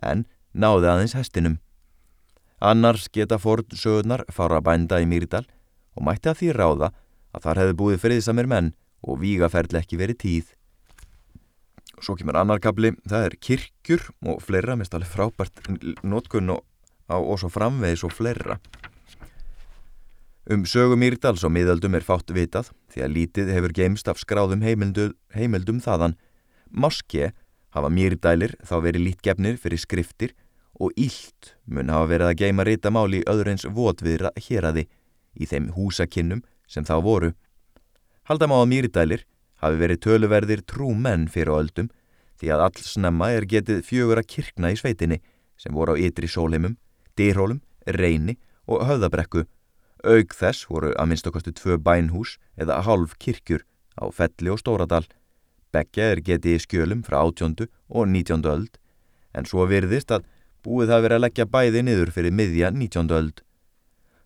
en 0.02 0.26
náði 0.54 0.90
aðeins 0.92 1.16
hestinum. 1.18 1.60
Annars 2.60 3.10
geta 3.12 3.38
fórn 3.40 3.68
sögurnar 3.76 4.24
fara 4.32 4.62
bænda 4.64 5.02
í 5.04 5.08
Mýrdal 5.10 5.46
og 5.96 6.06
mætti 6.08 6.32
að 6.32 6.40
því 6.42 6.52
ráða 6.56 6.92
að 7.36 7.48
þar 7.48 7.62
hefði 7.62 7.80
búið 7.82 8.02
friðsamir 8.04 8.50
menn 8.50 8.72
og 9.06 9.20
vígaferðle 9.22 9.82
ekki 9.84 10.00
verið 10.00 10.22
tíð. 10.24 10.54
Svo 12.02 12.16
kemur 12.20 12.40
annar 12.40 12.60
kabli, 12.64 12.92
það 13.08 13.28
er 13.28 13.36
kirkjur 13.40 14.02
og 14.28 14.42
fleira, 14.44 14.76
mest 14.76 14.96
alveg 14.96 15.12
frábært 15.12 15.70
notkunn 16.04 16.52
og, 16.52 16.66
og 17.08 17.38
svo 17.40 17.52
framvegis 17.52 18.04
og 18.08 18.14
fleira. 18.16 18.60
Um 20.46 20.66
sögum 20.70 21.02
Mýrdals 21.02 21.42
og 21.48 21.54
miðaldum 21.56 21.96
er 21.98 22.06
fátt 22.06 22.30
vitað 22.36 22.70
því 22.94 23.02
að 23.02 23.16
lítið 23.16 23.48
hefur 23.56 23.74
geimst 23.74 24.10
af 24.12 24.20
skráðum 24.22 24.62
heimildu, 24.62 25.14
heimildum 25.34 25.80
þaðan. 25.82 26.14
Moské 26.70 27.32
hafa 27.76 27.92
Mýrdælir 27.92 28.56
þá 28.66 28.76
verið 28.84 29.06
lítgefnir 29.10 29.60
fyrir 29.62 29.82
skriftir 29.82 30.34
og 30.80 30.96
ílt 31.00 31.54
mun 31.68 31.92
hafa 31.94 32.10
verið 32.12 32.32
að 32.32 32.40
geima 32.42 32.66
ritamáli 32.68 33.22
í 33.22 33.28
öðru 33.32 33.54
eins 33.54 33.68
votviðra 33.68 34.32
héræði 34.48 34.88
í 35.36 35.48
þeim 35.52 35.72
húsakinnum 35.76 36.44
sem 36.68 36.88
þá 36.88 36.96
voru. 37.04 37.34
Haldam 38.26 38.56
á 38.56 38.58
að 38.64 38.72
Mýrdælir 38.72 39.26
hafi 39.62 39.82
verið 39.82 40.04
töluverðir 40.08 40.64
trú 40.68 40.94
menn 40.96 41.28
fyrir 41.32 41.56
öldum 41.56 41.92
því 42.40 42.52
að 42.56 42.66
all 42.68 42.84
snemma 42.84 43.32
er 43.36 43.48
getið 43.48 43.84
fjögur 43.88 44.20
að 44.20 44.32
kirkna 44.34 44.72
í 44.74 44.80
sveitinni 44.80 45.22
sem 45.60 45.76
voru 45.76 45.96
á 45.96 46.02
ytri 46.02 46.28
sólheimum, 46.28 46.76
dýrhólum, 47.16 47.62
reyni 47.88 48.36
og 48.68 48.84
höfðabrekku 48.90 49.46
Aug 50.06 50.36
þess 50.38 50.68
voru 50.70 50.92
að 50.94 51.08
minnst 51.10 51.28
okkastu 51.30 51.52
tvö 51.58 51.78
bænhús 51.82 52.36
eða 52.62 52.82
halv 52.86 53.16
kirkjur 53.18 53.64
á 53.98 54.06
Felli 54.14 54.52
og 54.54 54.60
Stóradal. 54.62 55.08
Beggja 55.76 56.12
er 56.14 56.22
getið 56.24 56.56
í 56.56 56.64
skjölum 56.64 57.04
frá 57.04 57.20
18. 57.20 57.68
og 57.92 58.08
19. 58.08 58.46
öld 58.48 58.80
en 59.36 59.48
svo 59.50 59.66
virðist 59.68 60.14
að 60.16 60.24
búið 60.64 60.94
það 60.94 61.04
verið 61.06 61.18
að 61.18 61.24
leggja 61.26 61.46
bæði 61.52 61.82
niður 61.84 62.12
fyrir 62.16 62.34
miðja 62.34 62.72
19. 62.72 63.12
öld. 63.12 63.42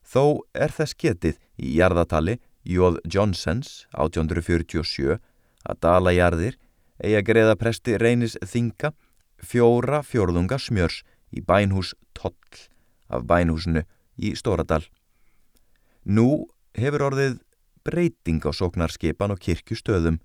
Þó 0.06 0.46
er 0.54 0.74
þess 0.76 0.98
getið 1.02 1.40
í 1.58 1.74
jarðatali 1.80 2.38
Jóð 2.70 3.00
Johnsons 3.10 3.88
1847 3.98 5.18
að 5.18 5.80
dalajarðir 5.82 6.60
eigi 7.00 7.18
að 7.18 7.28
greiða 7.32 7.58
presti 7.60 7.98
reynis 7.98 8.38
þinga 8.46 8.94
fjóra 9.40 10.04
fjórðunga 10.06 10.60
smjörs 10.60 11.02
í 11.34 11.42
bænhús 11.42 11.96
Toll 12.14 12.66
af 13.10 13.26
bænhúsinu 13.26 13.86
í 14.20 14.36
Stóradal. 14.38 14.84
Nú 16.06 16.50
hefur 16.78 17.10
orðið 17.10 17.40
breyting 17.88 18.44
á 18.46 18.52
sóknarskipan 18.54 19.34
og 19.34 19.42
kirkjustöðum. 19.42 20.20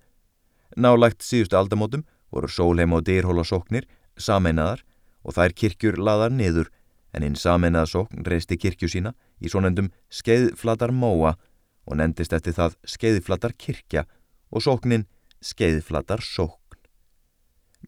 Nálægt 0.77 1.23
síðustu 1.23 1.59
aldamótum 1.59 2.05
voru 2.35 2.51
sólheim 2.51 2.95
og 2.97 3.05
dýrhóla 3.07 3.45
sóknir 3.47 3.87
sameinaðar 4.19 4.83
og 5.23 5.37
þær 5.37 5.55
kirkjur 5.61 5.99
laðar 5.99 6.35
niður 6.35 6.71
en 7.15 7.27
einn 7.27 7.39
sameinaða 7.39 7.91
sókn 7.93 8.27
reisti 8.27 8.59
kirkju 8.59 8.91
sína 8.91 9.15
í 9.41 9.51
svonendum 9.53 9.93
skeiðflatar 10.11 10.91
móa 10.93 11.37
og 11.85 11.99
nendist 12.01 12.35
eftir 12.35 12.57
það 12.57 12.77
skeiðflatar 12.97 13.55
kirkja 13.59 14.05
og 14.51 14.65
sóknin 14.67 15.07
skeiðflatar 15.45 16.25
sókn. 16.25 16.61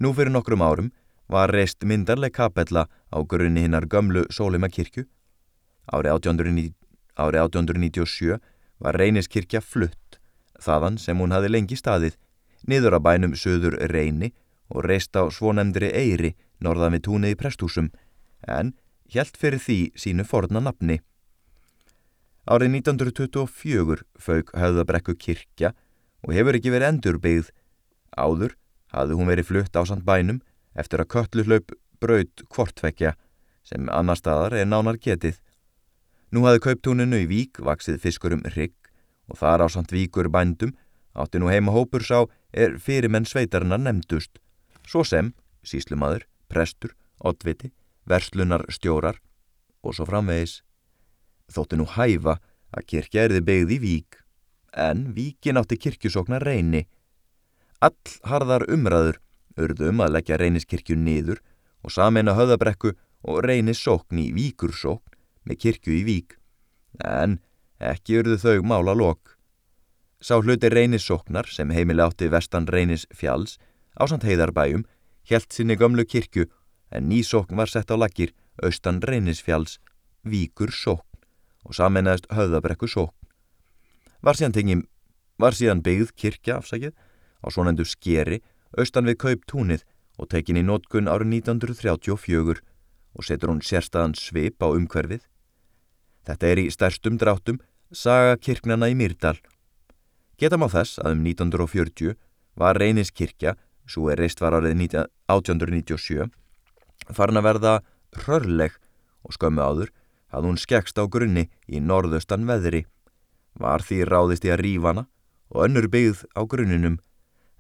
Nú 0.00 0.12
fyrir 0.14 0.31
nokkrum 0.31 0.62
árum 0.62 0.93
var 1.33 1.50
reist 1.50 1.83
myndarleg 1.83 2.35
kapella 2.37 2.87
á 2.87 3.19
grunni 3.26 3.64
hinnar 3.66 3.88
gömlu 3.90 4.26
sólheima 4.31 4.71
kirkju. 4.71 5.07
Árið 5.90 6.19
1890 6.21 6.75
Árið 7.16 7.47
1897 7.49 8.37
var 8.85 8.99
Reyniskirkja 9.00 9.62
flutt, 9.64 10.19
þaðan 10.61 10.99
sem 11.00 11.16
hún 11.16 11.33
hafi 11.33 11.49
lengi 11.49 11.78
staðið, 11.78 12.19
niður 12.70 12.99
að 12.99 13.06
bænum 13.06 13.37
söður 13.38 13.78
Reyni 13.92 14.32
og 14.73 14.85
reist 14.87 15.14
á 15.14 15.23
svonemndri 15.30 15.92
Eyri 15.94 16.35
norðan 16.62 16.96
við 16.96 17.04
túnið 17.06 17.35
í 17.35 17.38
presthúsum, 17.40 17.90
en 18.46 18.75
hjælt 19.12 19.37
fyrir 19.38 19.62
því 19.62 19.78
sínu 19.99 20.26
forna 20.26 20.62
nafni. 20.62 21.00
Árið 22.46 22.76
1924 22.78 24.04
fauk 24.23 24.52
höfðabrekku 24.54 25.16
kirkja 25.18 25.73
og 26.23 26.35
hefur 26.35 26.58
ekki 26.58 26.73
verið 26.75 26.92
endurbyggð. 26.92 27.50
Áður 28.14 28.54
hafði 28.94 29.18
hún 29.18 29.30
verið 29.30 29.49
flutt 29.50 29.75
á 29.75 29.82
samt 29.82 30.06
bænum 30.06 30.40
eftir 30.78 31.02
að 31.02 31.11
köllu 31.16 31.46
hlaup 31.46 31.75
braut 32.00 32.44
kvortvekkja 32.52 33.16
sem 33.66 33.90
annar 33.90 34.18
staðar 34.18 34.54
er 34.54 34.68
nánar 34.70 34.99
getið. 35.02 35.40
Nú 36.30 36.46
hafði 36.46 36.62
kauptúninu 36.68 37.18
í 37.25 37.28
Vík 37.30 37.58
vaksið 37.62 37.99
fiskurum 38.02 38.46
Rigg 38.54 38.76
og 39.26 39.40
þar 39.42 39.66
á 39.66 39.68
samt 39.70 39.94
Víkur 39.94 40.30
bændum 40.30 40.75
átti 41.16 41.40
nú 41.42 41.50
heima 41.50 41.75
hópur 41.75 42.04
sá 42.04 42.26
er 42.56 42.78
fyrirmenn 42.80 43.28
sveitarinnar 43.28 43.82
nefndust, 43.82 44.40
svo 44.86 45.04
sem 45.04 45.32
síslumadur, 45.66 46.25
prestur, 46.48 46.94
oddviti, 47.20 47.72
verslunar 48.08 48.64
stjórar 48.72 49.20
og 49.84 49.96
svo 49.96 50.06
framvegis. 50.08 50.62
Þótti 51.52 51.78
nú 51.78 51.86
hæfa 51.90 52.38
að 52.75 52.86
kirkja 52.90 53.26
erði 53.26 53.42
begði 53.44 53.76
í 53.76 53.82
Vík, 53.82 54.20
en 54.72 55.10
Víkin 55.16 55.60
átti 55.60 55.78
kirkjusóknar 55.80 56.44
reyni. 56.44 56.86
All 57.80 57.96
harðar 58.25 58.66
umræður 58.72 59.20
urðum 59.60 60.02
að 60.04 60.16
leggja 60.16 60.40
reyniskirkju 60.40 60.96
niður 60.98 61.42
og 61.84 61.92
sameina 61.94 62.34
höðabrekku 62.36 62.94
og 63.26 63.42
reynisókn 63.46 64.20
í 64.20 64.30
Víkursókn 64.36 65.16
með 65.46 65.60
kirkju 65.62 65.94
í 65.94 66.02
vík, 66.06 66.36
en 66.98 67.38
ekki 67.78 68.20
urðu 68.20 68.38
þau 68.42 68.66
mála 68.66 68.96
lok. 68.96 69.36
Sá 70.20 70.38
hluti 70.40 70.68
reynissoknar 70.73 71.49
sem 71.52 71.70
heimili 71.70 72.02
átti 72.02 72.30
vestan 72.32 72.66
reynis 72.66 73.06
fjalls 73.14 73.58
á 74.00 74.08
samt 74.08 74.25
heiðarbæjum 74.25 74.87
helt 75.30 75.52
sinni 75.52 75.76
gömlu 75.76 76.04
kirkju 76.08 76.46
en 76.90 77.08
ný 77.11 77.23
sokn 77.25 77.56
var 77.56 77.68
sett 77.68 77.92
á 77.92 77.96
laggir 77.96 78.32
austan 78.62 79.02
reynisfjalls 79.02 79.78
víkur 80.25 80.73
sokn 80.73 81.20
og 81.66 81.75
samennaðist 81.76 82.30
höðabrekku 82.32 82.88
sokn. 82.88 83.14
Var 84.23 84.38
síðan, 84.38 84.56
tengi, 84.56 84.76
var 85.38 85.52
síðan 85.52 85.82
byggð 85.85 86.14
kirkja 86.16 86.61
afsakið 86.62 86.94
á 87.44 87.46
svonendu 87.52 87.85
skeri 87.85 88.40
austan 88.78 89.06
við 89.06 89.20
kaup 89.20 89.44
túnið 89.50 89.85
og 90.16 90.30
tekin 90.32 90.56
í 90.56 90.64
nótkunn 90.64 91.11
árið 91.12 91.42
1934 91.44 92.62
og 93.16 93.25
setur 93.25 93.52
hún 93.52 93.64
sérstaðan 93.64 94.16
svip 94.16 94.64
á 94.64 94.73
umhverfið 94.73 95.28
Þetta 96.26 96.49
er 96.50 96.58
í 96.58 96.70
stærstum 96.75 97.18
dráttum 97.20 97.61
saga 97.94 98.35
kirknana 98.42 98.88
í 98.90 98.96
Myrdal. 98.99 99.37
Geta 100.37 100.59
má 100.61 100.66
þess 100.69 100.99
að 101.00 101.14
um 101.16 101.23
1940 101.25 102.16
var 102.61 102.76
reyniskirkja, 102.81 103.55
svo 103.88 104.11
er 104.12 104.21
reist 104.21 104.43
var 104.43 104.59
árið 104.59 104.76
1897, 104.85 106.26
farin 107.16 107.40
að 107.40 107.47
verða 107.47 107.73
hrörleg 108.21 108.76
og 109.25 109.37
skömmu 109.37 109.64
áður 109.64 109.93
að 110.37 110.49
hún 110.49 110.61
skekst 110.61 110.99
á 111.00 111.05
grunni 111.09 111.47
í 111.69 111.81
norðustan 111.81 112.45
veðri. 112.49 112.85
Var 113.57 113.81
því 113.81 114.02
ráðist 114.05 114.45
í 114.45 114.52
að 114.52 114.62
rífana 114.66 115.07
og 115.49 115.64
önnur 115.64 115.88
byggð 115.88 116.26
á 116.37 116.40
grunninum, 116.45 116.99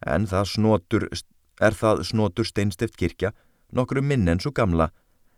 en 0.04 0.26
það 0.28 0.50
snotur, 0.52 1.08
er 1.60 1.72
það 1.72 2.02
snotur 2.10 2.44
steinstift 2.44 2.98
kirkja 3.00 3.32
nokkru 3.72 4.02
minn 4.02 4.28
en 4.28 4.42
svo 4.42 4.52
gamla, 4.52 4.90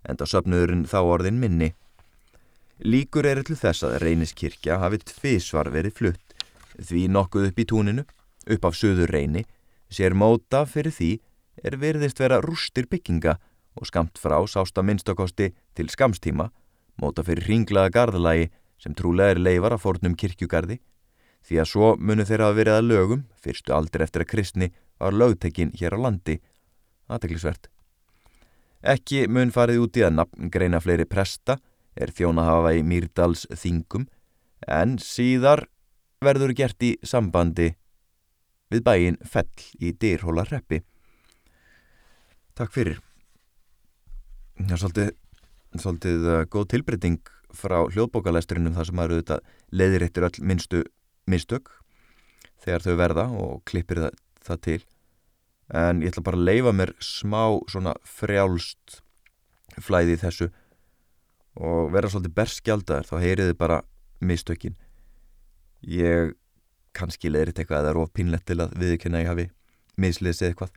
en 0.02 0.18
það 0.18 0.32
söpnuðurinn 0.32 0.88
þá 0.90 0.98
orðin 1.04 1.38
minni. 1.38 1.74
Líkur 2.82 3.26
er 3.26 3.44
til 3.46 3.58
þess 3.58 3.86
að 3.86 4.00
reyniskirkja 4.02 4.80
hafi 4.82 4.98
tvísvar 5.06 5.70
verið 5.74 5.94
flutt 6.00 6.27
því 6.82 7.08
nokkuð 7.12 7.50
upp 7.50 7.58
í 7.58 7.66
túninu, 7.68 8.04
upp 8.48 8.64
af 8.64 8.76
söður 8.78 9.12
reyni, 9.12 9.44
sér 9.90 10.14
móta 10.14 10.64
fyrir 10.68 10.94
því 10.94 11.12
er 11.64 11.78
verðist 11.80 12.20
vera 12.20 12.40
rústir 12.44 12.86
bygginga 12.90 13.38
og 13.78 13.88
skamt 13.88 14.18
frá 14.18 14.38
sásta 14.46 14.82
minnstakosti 14.82 15.52
til 15.74 15.88
skamstíma, 15.90 16.50
móta 16.98 17.24
fyrir 17.26 17.46
ringlaða 17.48 17.94
gardalagi 17.94 18.50
sem 18.78 18.94
trúlega 18.94 19.34
er 19.34 19.42
leifar 19.42 19.74
af 19.74 19.82
fornum 19.82 20.14
kirkjugarði, 20.18 20.78
því 21.46 21.60
að 21.62 21.70
svo 21.70 21.94
munu 21.98 22.26
þeirra 22.26 22.50
að 22.50 22.60
verið 22.60 22.76
að 22.76 22.88
lögum, 22.92 23.24
fyrstu 23.38 23.74
aldrei 23.74 24.04
eftir 24.04 24.24
að 24.24 24.30
kristni 24.32 24.70
var 24.98 25.14
lögtekinn 25.14 25.74
hér 25.78 25.96
á 25.96 25.98
landi, 25.98 26.38
aðteglisvert. 27.08 27.70
Ekki 28.82 29.26
mun 29.26 29.50
farið 29.54 29.82
út 29.82 29.98
í 29.98 30.04
að 30.06 30.14
nafn 30.20 30.50
greina 30.54 30.80
fleiri 30.82 31.06
presta, 31.08 31.58
er 31.98 32.12
þjóna 32.14 32.44
hafa 32.46 32.74
í 32.78 32.84
Mýrdals 32.86 33.46
þingum 33.50 34.06
en 34.66 34.98
síðar 35.02 35.66
verður 36.24 36.54
gert 36.56 36.82
í 36.82 36.94
sambandi 37.06 37.72
við 38.72 38.84
bæin 38.84 39.18
Fell 39.24 39.48
í 39.80 39.92
Dyrhóla 39.96 40.44
reppi. 40.48 40.82
Takk 42.58 42.74
fyrir. 42.74 43.00
Það 44.58 44.74
er 44.74 44.82
svolítið, 44.82 45.10
svolítið 45.78 46.28
uh, 46.28 46.44
góð 46.50 46.70
tilbreyting 46.74 47.34
frá 47.54 47.78
hljóðbókalesturinnum 47.94 48.74
þar 48.76 48.88
sem 48.88 48.98
maður 48.98 49.16
auðvitað 49.16 49.52
leiðir 49.70 50.04
eittir 50.04 50.26
öll 50.26 50.46
minnstu 50.50 50.82
mistök 51.30 51.70
þegar 52.58 52.84
þau 52.84 52.94
verða 52.98 53.26
og 53.38 53.60
klippir 53.68 54.02
það, 54.02 54.18
það 54.44 54.62
til. 54.66 54.80
En 55.78 56.02
ég 56.02 56.10
ætla 56.10 56.24
bara 56.26 56.40
að 56.40 56.48
leifa 56.48 56.74
mér 56.74 56.94
smá 57.04 57.42
svona 57.70 57.94
frjálst 58.08 59.00
flæði 59.84 60.18
þessu 60.18 60.50
og 61.58 61.92
vera 61.94 62.10
svolítið 62.10 62.34
berskjaldar 62.34 63.06
þá 63.06 63.16
heyriði 63.22 63.56
bara 63.58 63.82
mistökin 64.24 64.76
ég 65.82 66.34
kannski 66.96 67.30
leiðrit 67.30 67.60
eitthvað 67.60 67.84
eða 67.84 67.92
er 67.92 68.00
of 68.02 68.12
pinlegt 68.16 68.46
til 68.48 68.58
að 68.62 68.74
viðkynna 68.80 69.22
ég 69.22 69.30
hafi 69.30 69.46
misliðsið 70.00 70.50
eitthvað. 70.50 70.74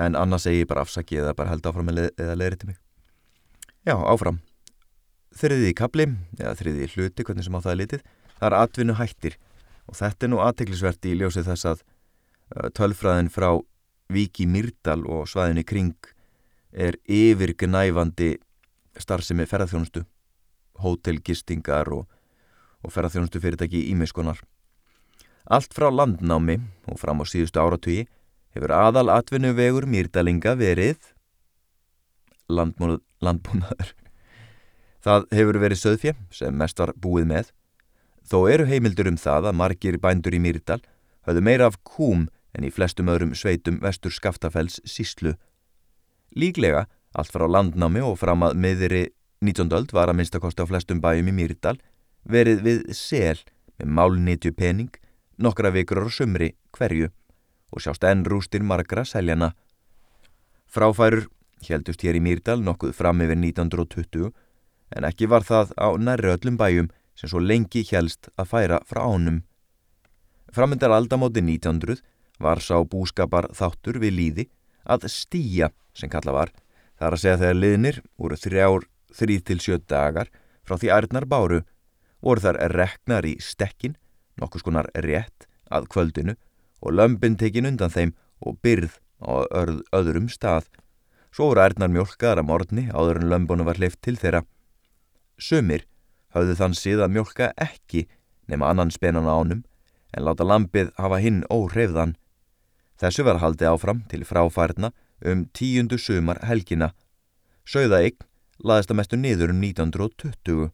En 0.00 0.16
annars 0.16 0.46
segi 0.46 0.62
ég 0.62 0.70
bara 0.70 0.84
afsaki 0.86 1.20
eða 1.20 1.34
bara 1.36 1.52
held 1.52 1.66
áfram 1.68 1.92
eða 1.92 2.36
leiðriti 2.38 2.70
mig. 2.70 2.78
Já, 3.84 3.96
áfram. 3.98 4.40
Þriðið 5.36 5.70
í 5.70 5.76
kabli, 5.76 6.06
eða 6.38 6.54
þriðið 6.60 6.84
í 6.84 6.90
hluti 6.94 7.24
hvernig 7.26 7.46
sem 7.46 7.56
á 7.56 7.64
það 7.64 7.72
er 7.72 7.80
litið, 7.80 8.06
það 8.38 8.48
er 8.48 8.56
atvinnu 8.58 8.96
hættir 8.98 9.36
og 9.88 9.98
þetta 9.98 10.26
er 10.26 10.32
nú 10.32 10.40
aðteglisvert 10.44 11.08
í 11.08 11.14
ljósið 11.18 11.48
þess 11.48 11.68
að 11.70 11.84
tölfræðin 12.76 13.30
frá 13.32 13.50
Viki 14.12 14.46
Myrdal 14.46 15.00
og 15.08 15.28
svæðinni 15.30 15.64
kring 15.64 16.10
er 16.72 16.98
yfirgnæfandi 17.08 18.34
starfsemi 19.00 19.46
ferðarþjónustu, 19.48 20.04
hótelgistingar 20.84 21.88
og, 21.92 22.06
og 22.82 22.92
ferðarþjónustu 22.94 23.40
fyrirtæki 23.42 23.86
ímiðskonar. 23.92 24.42
Allt 25.50 25.74
frá 25.74 25.88
landnámi 25.90 26.60
og 26.90 27.00
fram 27.00 27.22
á 27.22 27.24
síðustu 27.26 27.62
áratugi 27.62 28.04
hefur 28.54 28.74
aðal 28.76 29.08
atvinnuvegur 29.14 29.88
Mýrdalinga 29.90 30.54
verið 30.58 31.10
landbúnaður. 32.52 33.92
Það 35.02 35.26
hefur 35.34 35.58
verið 35.62 35.80
söðfjö 35.80 36.14
sem 36.34 36.54
mest 36.54 36.78
var 36.78 36.92
búið 36.94 37.26
með. 37.30 37.50
Þó 38.22 38.46
eru 38.52 38.68
heimildur 38.70 39.10
um 39.10 39.18
það 39.18 39.50
að 39.50 39.58
margir 39.58 39.98
bændur 39.98 40.36
í 40.36 40.42
Mýrdal 40.42 40.78
höfðu 41.26 41.42
meira 41.42 41.66
af 41.70 41.78
kúm 41.86 42.28
en 42.52 42.66
í 42.66 42.70
flestum 42.70 43.10
öðrum 43.10 43.32
sveitum 43.34 43.80
vestur 43.82 44.14
Skaftafells 44.14 44.78
síslu. 44.86 45.34
Líklega, 46.36 46.86
allt 47.16 47.32
frá 47.34 47.48
landnámi 47.48 48.02
og 48.04 48.18
fram 48.20 48.44
að 48.46 48.58
miðri 48.62 49.02
19. 49.42 49.72
öld 49.74 49.92
var 49.92 50.12
að 50.12 50.20
minnstakosti 50.20 50.62
á 50.62 50.70
flestum 50.70 51.02
bæjum 51.02 51.32
í 51.32 51.34
Mýrdal 51.34 51.80
verið 52.28 52.62
við 52.66 52.82
sel 52.96 53.38
með 53.78 53.94
málnitju 53.98 54.52
pening 54.56 54.92
nokkra 55.42 55.72
vikur 55.74 56.04
á 56.04 56.08
sumri 56.12 56.52
hverju 56.76 57.10
og 57.72 57.82
sjást 57.82 58.04
enn 58.04 58.24
rústir 58.28 58.62
margra 58.62 59.04
seljana. 59.08 59.52
Fráfærur 60.68 61.28
heldust 61.68 62.02
hér 62.04 62.18
í 62.18 62.22
Mýrdal 62.24 62.60
nokkuð 62.64 62.94
fram 62.96 63.22
yfir 63.24 63.38
1920 63.38 64.32
en 64.96 65.08
ekki 65.08 65.28
var 65.30 65.46
það 65.46 65.72
á 65.80 65.88
nærri 65.96 66.32
öllum 66.34 66.58
bæjum 66.60 66.90
sem 67.16 67.30
svo 67.30 67.40
lengi 67.40 67.84
helst 67.90 68.28
að 68.36 68.50
færa 68.52 68.80
frá 68.88 69.04
ánum. 69.04 69.42
Framöndar 70.52 70.92
aldamóti 70.92 71.40
1900 71.40 72.02
var 72.42 72.60
sá 72.60 72.76
búskapar 72.84 73.48
þáttur 73.56 74.00
við 74.02 74.16
líði 74.18 74.48
að 74.84 75.06
stíja 75.12 75.70
sem 75.96 76.10
kalla 76.12 76.34
var, 76.34 76.50
þar 76.98 77.16
að 77.16 77.22
segja 77.22 77.40
þegar 77.40 77.60
liðnir 77.60 78.00
voru 78.18 78.36
þrjár, 78.36 78.86
þrýð 79.12 79.44
til 79.48 79.58
sjö 79.60 79.78
dagar 79.88 80.32
frá 80.66 80.76
því 80.78 80.92
ærnar 80.96 81.26
báru, 81.28 81.62
voru 82.22 82.42
þar 82.44 82.58
reknar 82.72 83.26
í 83.26 83.36
stekkin, 83.42 83.96
nokkus 84.40 84.64
konar 84.64 84.88
rétt 84.94 85.48
að 85.72 85.88
kvöldinu 85.92 86.36
og 86.82 86.94
lömpin 86.94 87.36
tekin 87.38 87.68
undan 87.68 87.92
þeim 87.92 88.14
og 88.42 88.58
byrð 88.62 88.98
á 89.22 89.46
öðrum 89.94 90.28
stað. 90.30 90.66
Svo 91.32 91.50
voru 91.50 91.64
ærnar 91.64 91.92
mjölkaðar 91.92 92.42
að 92.42 92.48
morgni 92.48 92.88
áður 92.92 93.22
en 93.22 93.30
lömbunu 93.30 93.66
var 93.66 93.78
hleyft 93.80 94.02
til 94.04 94.18
þeirra. 94.20 94.42
Sumir 95.38 95.86
hafðu 96.34 96.56
þann 96.58 96.74
síð 96.76 97.04
að 97.04 97.14
mjölka 97.16 97.52
ekki 97.60 98.06
nema 98.50 98.68
annan 98.72 98.92
spennan 98.92 99.28
ánum 99.28 99.62
en 100.12 100.26
láta 100.26 100.44
lampið 100.44 100.92
hafa 100.98 101.20
hinn 101.22 101.40
óhreyfðan. 101.48 102.16
Þessu 103.00 103.24
var 103.26 103.40
haldið 103.42 103.72
áfram 103.72 104.04
til 104.10 104.26
fráfærna 104.28 104.92
um 105.24 105.46
tíundu 105.56 105.98
sumar 105.98 106.42
helgina. 106.46 106.92
Sögða 107.64 108.02
eign 108.04 108.20
laðist 108.62 108.92
að 108.92 108.98
mestu 109.00 109.18
niður 109.18 109.54
um 109.54 109.62
1920. 109.62 110.70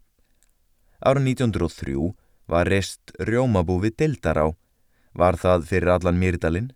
Ára 0.99 1.21
1903 1.23 2.15
var 2.49 2.67
rest 2.67 3.13
rjómabúfi 3.23 3.93
Dildará. 3.95 4.51
Var 5.15 5.37
það 5.39 5.67
fyrir 5.71 5.93
allan 5.95 6.19
Mýrdalinn. 6.19 6.73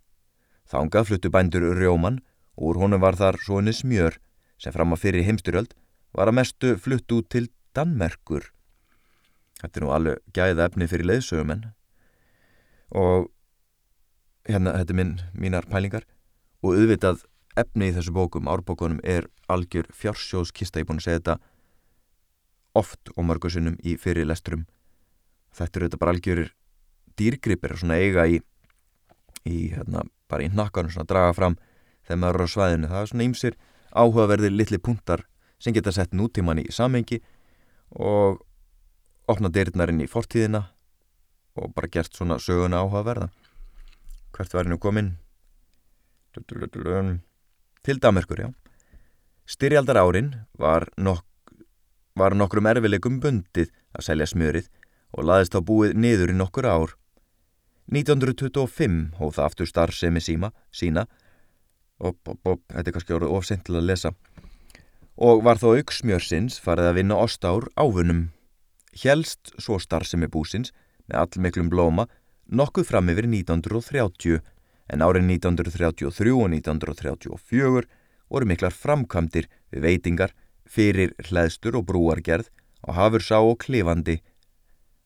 Þánga 0.70 1.02
fluttu 1.08 1.30
bændur 1.30 1.66
rjóman 1.74 2.20
og 2.56 2.70
úr 2.70 2.82
honum 2.84 3.02
var 3.02 3.18
þar 3.18 3.40
svoni 3.42 3.74
smjör 3.74 4.18
sem 4.62 4.72
fram 4.72 4.94
að 4.94 5.02
fyrir 5.02 5.26
heimsturöld 5.26 5.74
var 6.14 6.30
að 6.30 6.38
mestu 6.38 6.76
flutt 6.78 7.10
út 7.12 7.28
til 7.34 7.48
Danmerkur. 7.74 8.52
Þetta 9.58 9.78
er 9.78 9.84
nú 9.84 9.92
alveg 9.94 10.22
gæða 10.36 10.68
efni 10.68 10.88
fyrir 10.90 11.08
leiðsögumenn 11.08 11.66
og 12.94 13.30
hérna, 14.46 14.76
þetta 14.78 14.92
er 14.92 14.98
minn, 14.98 15.14
mínar 15.34 15.66
pælingar 15.70 16.06
og 16.62 16.76
auðvitað 16.76 17.24
efni 17.58 17.90
í 17.90 17.94
þessu 17.96 18.14
bókum, 18.14 18.48
árbókunum, 18.48 19.00
er 19.02 19.26
algjör 19.50 19.88
fjársjóðskista, 19.92 20.80
ég 20.80 20.86
er 20.86 20.88
búin 20.88 21.00
að 21.02 21.08
segja 21.08 21.20
þetta 21.20 21.38
oft 22.78 23.12
og 23.16 23.26
mörgursinnum 23.28 23.76
í 23.84 23.96
fyrir 24.00 24.26
lesturum. 24.28 24.66
Þetta 25.52 25.78
eru 25.78 25.88
þetta 25.88 26.00
bara 26.00 26.14
algjörir 26.14 26.52
dýrgripir 27.20 27.76
svona 27.76 27.98
eiga 28.00 28.24
í, 28.26 28.40
í 29.44 29.58
hérna, 29.74 30.06
bara 30.28 30.46
í 30.46 30.52
nakkanum, 30.52 30.92
svona 30.92 31.08
draga 31.08 31.34
fram 31.36 31.58
þegar 32.06 32.22
maður 32.22 32.40
eru 32.40 32.48
á 32.48 32.54
svæðinu. 32.54 32.90
Það 32.92 33.02
er 33.02 33.10
svona 33.12 33.26
ímsir 33.28 33.58
áhugaverðir 33.92 34.56
litli 34.56 34.80
punktar 34.80 35.26
sem 35.62 35.74
geta 35.76 35.92
sett 35.92 36.16
nútíman 36.16 36.62
í 36.62 36.66
samengi 36.72 37.20
og 37.92 38.40
opna 39.30 39.52
dyrnarinn 39.52 40.02
í 40.02 40.08
fortíðina 40.10 40.64
og 41.60 41.74
bara 41.76 41.90
gert 41.92 42.16
svona 42.16 42.40
söguna 42.40 42.80
áhugaverða 42.82 43.28
hvert 44.32 44.54
var 44.56 44.64
hennu 44.64 44.80
kominn 44.80 45.12
til 47.82 47.98
Damerkur, 48.00 48.40
já 48.40 48.48
styrjaldar 49.44 50.00
árin 50.00 50.32
var, 50.58 50.88
nok 50.96 51.24
var 52.18 52.36
nokkrum 52.36 52.68
erfileikum 52.68 53.20
bundið 53.22 53.70
að 53.96 54.06
selja 54.08 54.28
smjörið 54.28 54.68
og 55.12 55.26
laðist 55.28 55.56
á 55.56 55.60
búið 55.60 55.96
niður 55.96 56.32
í 56.32 56.36
nokkur 56.36 56.68
ár. 56.68 56.94
1925 57.92 59.18
hóð 59.18 59.34
það 59.36 59.48
aftur 59.48 59.68
starfsemi 59.68 60.22
síma 60.22 60.52
sína. 60.72 61.06
Og 62.02 62.16
þetta 62.24 62.86
er 62.88 62.94
kannski 62.94 63.16
orðið 63.16 63.34
ofsint 63.36 63.64
til 63.66 63.76
að 63.78 63.88
lesa. 63.90 64.12
Og 65.16 65.42
var 65.44 65.60
þó 65.60 65.76
auksmjörsins 65.76 66.58
farið 66.62 66.88
að 66.90 66.98
vinna 67.00 67.18
ostár 67.20 67.68
áfunum. 67.76 68.30
Hjelst 68.96 69.52
svo 69.60 69.78
starfsemi 69.80 70.28
búsins 70.28 70.72
með 71.06 71.20
allmiklum 71.24 71.70
blóma 71.72 72.08
nokkuð 72.52 72.88
fram 72.88 73.10
yfir 73.12 73.28
1930 73.28 74.40
en 74.92 75.04
árið 75.04 75.28
1933 75.38 76.32
og 76.36 76.48
1934 76.52 77.84
voru 78.32 78.48
miklar 78.48 78.74
framkvæmdir 78.74 79.48
við 79.72 79.86
veitingar 79.86 80.34
fyrir 80.72 81.12
hlæðstur 81.28 81.76
og 81.80 81.86
brúargerð 81.90 82.48
á 82.88 82.90
hafursá 82.96 83.42
og 83.42 83.58
klifandi. 83.64 84.20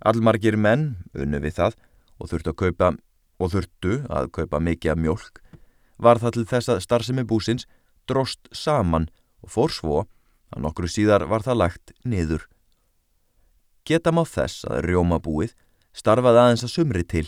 Allmargir 0.07 0.57
menn 0.57 0.95
unnu 1.15 1.43
við 1.43 1.59
það 1.59 1.81
og 2.21 2.31
þurftu 2.31 2.53
að 2.53 2.61
kaupa, 2.63 2.93
og 3.37 3.53
þurftu 3.53 3.99
að 4.09 4.31
kaupa 4.33 4.63
mikið 4.63 4.95
af 4.95 5.03
mjölk 5.03 5.43
var 5.99 6.21
það 6.21 6.37
til 6.37 6.47
þess 6.51 6.73
að 6.73 6.83
starfsemi 6.85 7.25
búsins 7.29 7.67
drost 8.09 8.49
saman 8.53 9.09
og 9.45 9.53
fór 9.53 9.73
svo 9.73 10.05
að 10.53 10.63
nokkru 10.65 10.91
síðar 10.91 11.27
var 11.31 11.45
það 11.47 11.61
lagt 11.63 11.95
niður. 12.05 12.47
Geta 13.87 14.13
má 14.13 14.25
þess 14.27 14.67
að 14.69 14.91
rjómabúið 14.91 15.55
starfaði 15.97 16.43
aðeins 16.43 16.67
að 16.67 16.75
sumri 16.75 17.05
til. 17.07 17.27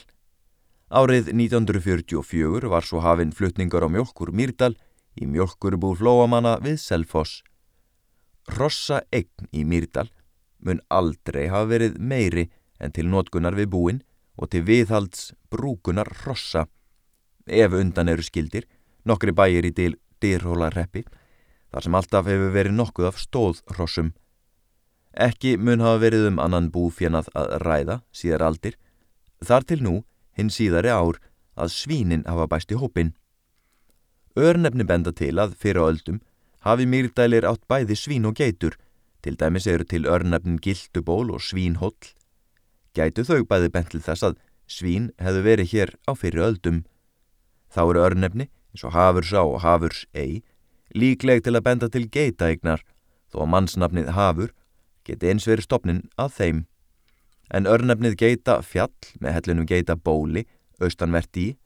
Árið 0.89 1.33
1944 1.35 2.71
var 2.73 2.87
svo 2.87 3.03
hafinn 3.05 3.35
flutningar 3.35 3.85
á 3.85 3.89
mjölkur 3.93 4.33
Myrdal 4.33 4.75
í 5.19 5.29
mjölkurbú 5.29 5.95
flóamanna 5.99 6.57
við 6.65 6.79
Selfoss. 6.83 7.43
Rossa 8.57 9.03
eign 9.13 9.51
í 9.53 9.65
Myrdal 9.69 10.09
mun 10.65 10.81
aldrei 10.91 11.47
hafa 11.53 11.69
verið 11.73 11.99
meiri 11.99 12.49
en 12.81 12.95
til 12.95 13.09
notkunar 13.11 13.57
við 13.59 13.71
búin 13.75 14.01
og 14.39 14.51
til 14.53 14.65
viðhalds 14.67 15.33
brúkunar 15.51 16.11
rossa. 16.25 16.67
Ef 17.47 17.75
undan 17.75 18.09
eru 18.09 18.23
skildir, 18.23 18.67
nokkri 19.05 19.35
bæir 19.35 19.67
í 19.67 19.73
dyrhólarreppi, 19.75 21.05
þar 21.73 21.85
sem 21.85 21.97
alltaf 21.99 22.29
hefur 22.31 22.53
verið 22.55 22.77
nokkuð 22.79 23.09
af 23.11 23.21
stóðhrossum. 23.23 24.13
Ekki 25.19 25.57
mun 25.59 25.83
hafa 25.83 26.03
verið 26.05 26.29
um 26.31 26.39
annan 26.43 26.69
búfjanað 26.71 27.31
að 27.35 27.55
ræða 27.65 28.01
síðar 28.15 28.45
aldir, 28.51 28.77
þar 29.43 29.67
til 29.67 29.81
nú 29.83 29.95
hinn 30.39 30.53
síðari 30.55 30.93
ár 30.93 31.19
að 31.59 31.75
svínin 31.75 32.27
hafa 32.29 32.47
bæst 32.51 32.73
í 32.73 32.79
hópin. 32.79 33.15
Örnefni 34.39 34.87
benda 34.87 35.11
til 35.11 35.35
að 35.43 35.57
fyrir 35.59 35.83
öldum 35.83 36.21
hafi 36.67 36.87
mýrdælir 36.87 37.47
átt 37.49 37.65
bæði 37.71 37.97
svín 37.97 38.27
og 38.29 38.37
geitur, 38.39 38.77
til 39.23 39.37
dæmis 39.39 39.67
eru 39.67 39.85
til 39.85 40.07
örnefnin 40.07 40.61
gilduból 40.63 41.33
og 41.35 41.43
svínhóll. 41.43 42.13
Gætu 42.95 43.25
þau 43.25 43.45
bæði 43.45 43.73
bent 43.75 43.91
til 43.95 44.03
þess 44.03 44.27
að 44.27 44.39
svín 44.69 45.11
hefðu 45.23 45.43
verið 45.47 45.73
hér 45.73 45.95
á 46.07 46.13
fyrir 46.19 46.45
öldum. 46.49 46.85
Þá 47.73 47.83
eru 47.91 48.05
örnefni 48.05 48.49
eins 48.73 48.85
og 48.85 48.95
hafurs 48.95 49.33
á 49.33 49.43
og 49.43 49.61
hafurs 49.65 50.07
ei 50.15 50.43
líkleg 50.95 51.45
til 51.45 51.57
að 51.57 51.67
benda 51.67 51.89
til 51.89 52.09
geitaegnar 52.09 52.85
þó 53.33 53.45
að 53.45 53.53
mannsnafnið 53.55 54.11
hafur 54.17 54.53
geti 55.05 55.31
eins 55.31 55.47
verið 55.49 55.69
stopnin 55.69 56.03
að 56.21 56.35
þeim. 56.39 56.59
En 57.49 57.69
örnefnið 57.69 58.17
geita 58.21 58.61
fjall 58.63 58.93
með 59.21 59.39
hellunum 59.39 59.69
geita 59.69 59.97
bóli, 59.97 60.45
austanvert 60.81 61.37
í, 61.41 61.57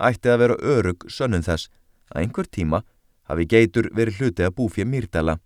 ætti 0.00 0.30
að 0.32 0.40
vera 0.44 0.60
örug 0.76 1.04
sönnum 1.12 1.44
þess 1.44 1.68
að 2.08 2.22
einhver 2.22 2.48
tíma 2.48 2.82
hafi 3.28 3.46
geitur 3.48 3.90
verið 3.94 4.22
hluti 4.22 4.46
að 4.46 4.54
búfja 4.58 4.86
mýrdala. 4.88 5.38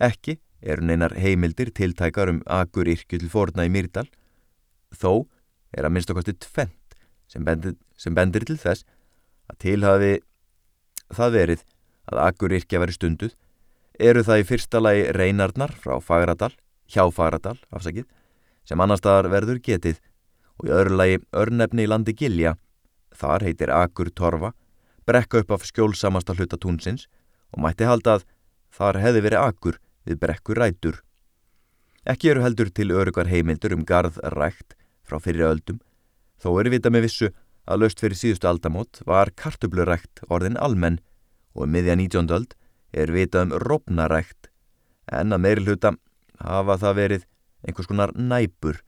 Ekki 0.00 0.38
eru 0.60 0.84
neinar 0.84 1.14
heimildir 1.16 1.72
tiltækar 1.76 2.32
um 2.32 2.40
agur 2.46 2.88
yrkju 2.88 3.20
til 3.20 3.32
forna 3.32 3.66
í 3.68 3.72
mýrdal, 3.72 4.06
þó 4.92 5.26
er 5.76 5.86
að 5.86 5.94
minnst 5.94 6.10
okkarstu 6.12 6.34
tvent 6.40 6.96
sem 7.30 7.44
bendir, 7.46 7.76
sem 7.96 8.14
bendir 8.14 8.44
til 8.46 8.58
þess 8.58 8.84
að 9.50 9.60
til 9.64 9.78
hafi 9.84 10.16
það 11.14 11.36
verið 11.36 11.64
að 12.10 12.22
Akuryrkja 12.26 12.80
veri 12.82 12.96
stunduð 12.96 13.36
eru 14.00 14.24
það 14.26 14.42
í 14.42 14.46
fyrsta 14.48 14.80
lagi 14.80 15.04
reynarnar 15.14 15.74
frá 15.76 15.98
Fagradal, 16.02 16.52
hjá 16.90 17.04
Fagradal, 17.12 17.58
afsakið, 17.70 18.06
sem 18.64 18.80
annar 18.80 18.98
staðar 18.98 19.30
verður 19.32 19.60
getið 19.62 20.00
og 20.60 20.68
í 20.68 20.74
öðru 20.74 20.96
lagi 20.96 21.20
örnefni 21.36 21.86
í 21.86 21.90
landi 21.90 22.14
Gilja, 22.16 22.56
þar 23.14 23.46
heitir 23.46 23.72
Akur 23.74 24.10
Torfa, 24.10 24.52
brekka 25.10 25.42
upp 25.42 25.54
af 25.56 25.66
skjólsamasta 25.66 26.36
hluta 26.38 26.58
túnsins 26.60 27.08
og 27.50 27.64
mætti 27.64 27.88
halda 27.88 28.18
að 28.18 28.26
þar 28.70 29.00
hefði 29.02 29.24
verið 29.26 29.44
akkur 29.44 29.78
við 30.06 30.20
brekkur 30.22 30.60
rætur. 30.62 31.00
Ekki 32.08 32.32
eru 32.32 32.44
heldur 32.44 32.70
til 32.72 32.92
örugar 32.94 33.28
heimildur 33.28 33.74
um 33.76 33.84
garðrækt 33.84 34.76
frá 35.04 35.18
fyrir 35.20 35.50
öldum, 35.50 35.80
þó 36.40 36.54
eru 36.62 36.72
vita 36.72 36.92
með 36.94 37.08
vissu 37.08 37.30
að 37.66 37.84
löst 37.84 38.00
fyrir 38.00 38.18
síðustu 38.18 38.48
aldamót 38.48 39.02
var 39.06 39.32
kartublurækt 39.36 40.22
orðin 40.30 40.58
almenn 40.58 41.00
og 41.54 41.66
um 41.66 41.74
miðja 41.74 41.96
19. 41.98 42.30
öld 42.34 42.54
er 42.92 43.12
vita 43.12 43.42
um 43.44 43.52
rópnarækt 43.52 44.48
en 45.10 45.34
að 45.34 45.42
meiri 45.44 45.66
hluta 45.66 45.94
hafa 46.40 46.78
það 46.80 46.98
verið 47.02 47.26
einhvers 47.66 47.90
konar 47.90 48.14
næpur 48.16 48.80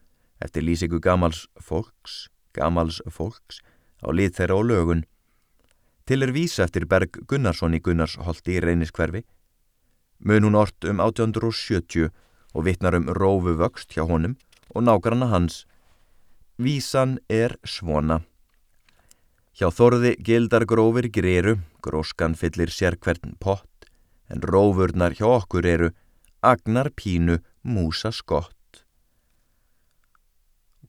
eftir 0.43 0.65
lýsingu 0.65 1.01
gamals 1.03 1.47
fólks, 1.61 2.29
gamals 2.57 3.03
fólks 3.11 3.61
á 4.03 4.09
lið 4.11 4.39
þeirra 4.39 4.59
og 4.59 4.69
lögun. 4.71 5.05
Til 6.07 6.25
er 6.25 6.33
vísa 6.35 6.65
eftir 6.67 6.87
Berg 6.91 7.21
Gunnarsson 7.31 7.77
í 7.77 7.81
Gunnarsholti 7.83 8.57
í 8.57 8.63
reyniskverfi. 8.65 9.23
Mun 10.27 10.47
hún 10.49 10.59
ort 10.59 10.87
um 10.89 11.01
1870 11.03 12.11
og 12.55 12.67
vittnar 12.67 12.97
um 12.99 13.09
rófu 13.19 13.55
vöxt 13.59 13.95
hjá 13.95 14.07
honum 14.09 14.37
og 14.75 14.87
nákvæmna 14.87 15.31
hans. 15.31 15.65
Vísan 16.59 17.19
er 17.29 17.57
svona. 17.65 18.23
Hjá 19.53 19.69
þorði 19.71 20.17
gildar 20.25 20.65
grófir 20.65 21.11
greiru, 21.13 21.59
gróskan 21.83 22.35
fyllir 22.35 22.73
sér 22.73 22.97
hvern 22.97 23.37
pott, 23.41 23.87
en 24.31 24.41
rófurnar 24.41 25.15
hjá 25.19 25.29
okkur 25.29 25.67
eru 25.67 25.91
agnar 26.43 26.91
pínu 26.97 27.39
músa 27.63 28.11
skott 28.11 28.57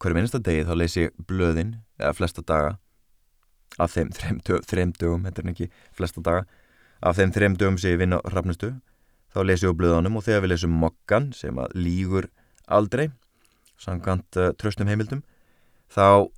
hverju 0.04 0.18
minnsta 0.18 0.40
degi 0.44 0.66
þá 0.68 0.74
leysi 0.76 1.04
blöðin 1.30 1.78
eða 2.02 2.16
flesta 2.18 2.44
daga 2.44 2.74
af 3.82 3.96
þeim 3.96 4.12
þreim, 4.14 4.94
dögum, 4.94 5.26
þetta 5.26 5.42
er 5.42 5.52
ekki 5.54 5.70
flesta 5.96 6.22
daga 6.24 6.46
af 7.02 7.18
þeim 7.18 7.34
þreim 7.36 7.58
dögum 7.58 7.80
sem 7.82 7.96
ég 7.96 8.02
vinn 8.04 8.16
á 8.16 8.20
rafnustu 8.30 8.74
þá 9.34 9.40
leysi 9.44 9.68
ég 9.68 9.78
blöðunum 9.78 10.20
og 10.20 10.26
þegar 10.28 10.46
við 10.46 10.54
leysum 10.54 10.78
mokkan 10.84 11.32
sem 11.34 11.58
að 11.60 11.76
lígur 11.78 12.30
aldrei 12.68 13.10
samkant 13.82 14.40
uh, 14.40 14.54
tröstum 14.58 14.90
heimildum 14.92 15.24
þá 15.92 16.30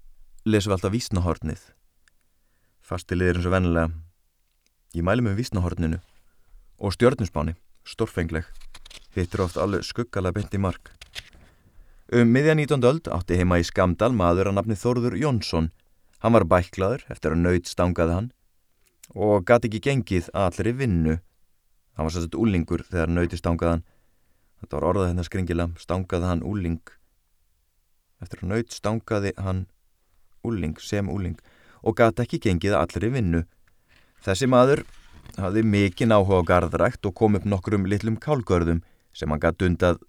lesum 0.48 0.72
við 0.72 0.78
alltaf 0.78 0.96
vísnahornið 0.96 1.70
fastilegir 2.86 3.40
eins 3.40 3.50
og 3.50 3.56
vennilega 3.56 3.92
ég 4.96 5.06
mæli 5.06 5.26
með 5.26 5.42
vísnahorninu 5.42 6.00
og 6.80 6.96
stjörnusbáni, 6.96 7.56
stórfengleg 7.88 8.48
hittur 9.16 9.46
oft 9.46 9.60
alveg 9.60 9.84
skuggalega 9.88 10.40
beint 10.40 10.56
í 10.56 10.62
mark 10.62 10.96
Um 12.14 12.30
miðja 12.30 12.54
19. 12.54 12.84
öld 12.86 13.08
átti 13.10 13.34
heima 13.40 13.58
í 13.58 13.64
Skamdal 13.66 14.12
maður 14.14 14.52
að 14.52 14.60
nafni 14.60 14.76
Þórður 14.78 15.16
Jónsson. 15.18 15.72
Hann 16.26 16.34
var 16.34 16.48
bæklaður 16.50 17.04
eftir 17.14 17.36
að 17.36 17.44
nöyt 17.44 17.68
stangaði 17.70 18.16
hann 18.16 18.28
og 19.14 19.44
gati 19.46 19.70
ekki 19.70 19.84
gengið 19.86 20.32
allri 20.34 20.72
vinnu. 20.74 21.20
Hann 21.94 22.08
var 22.08 22.16
svolítið 22.16 22.42
úlingur 22.42 22.84
þegar 22.88 23.12
nöyti 23.14 23.38
stangaði 23.38 23.76
hann. 23.76 23.84
Þetta 24.58 24.80
var 24.80 24.88
orðað 24.90 25.12
hennar 25.12 25.28
skringila, 25.30 25.70
stangaði 25.78 26.32
hann 26.32 26.42
úling. 26.42 26.82
Eftir 28.26 28.42
að 28.42 28.56
nöyt 28.56 28.74
stangaði 28.74 29.36
hann 29.38 29.68
úling, 30.42 30.74
sem 30.82 31.14
úling 31.14 31.38
og 31.86 32.00
gati 32.02 32.26
ekki 32.26 32.42
gengið 32.48 32.80
allri 32.82 33.14
vinnu. 33.14 33.46
Þessi 34.26 34.50
maður 34.50 34.82
hafði 35.38 35.62
mikinn 35.78 36.16
áhuga 36.16 36.42
á 36.42 36.48
garðrækt 36.56 37.06
og 37.06 37.20
kom 37.22 37.38
upp 37.38 37.46
nokkrum 37.46 37.86
litlum 37.86 38.18
kálgörðum 38.18 38.82
sem 39.14 39.30
hann 39.30 39.46
gati 39.46 39.70
undað 39.70 40.02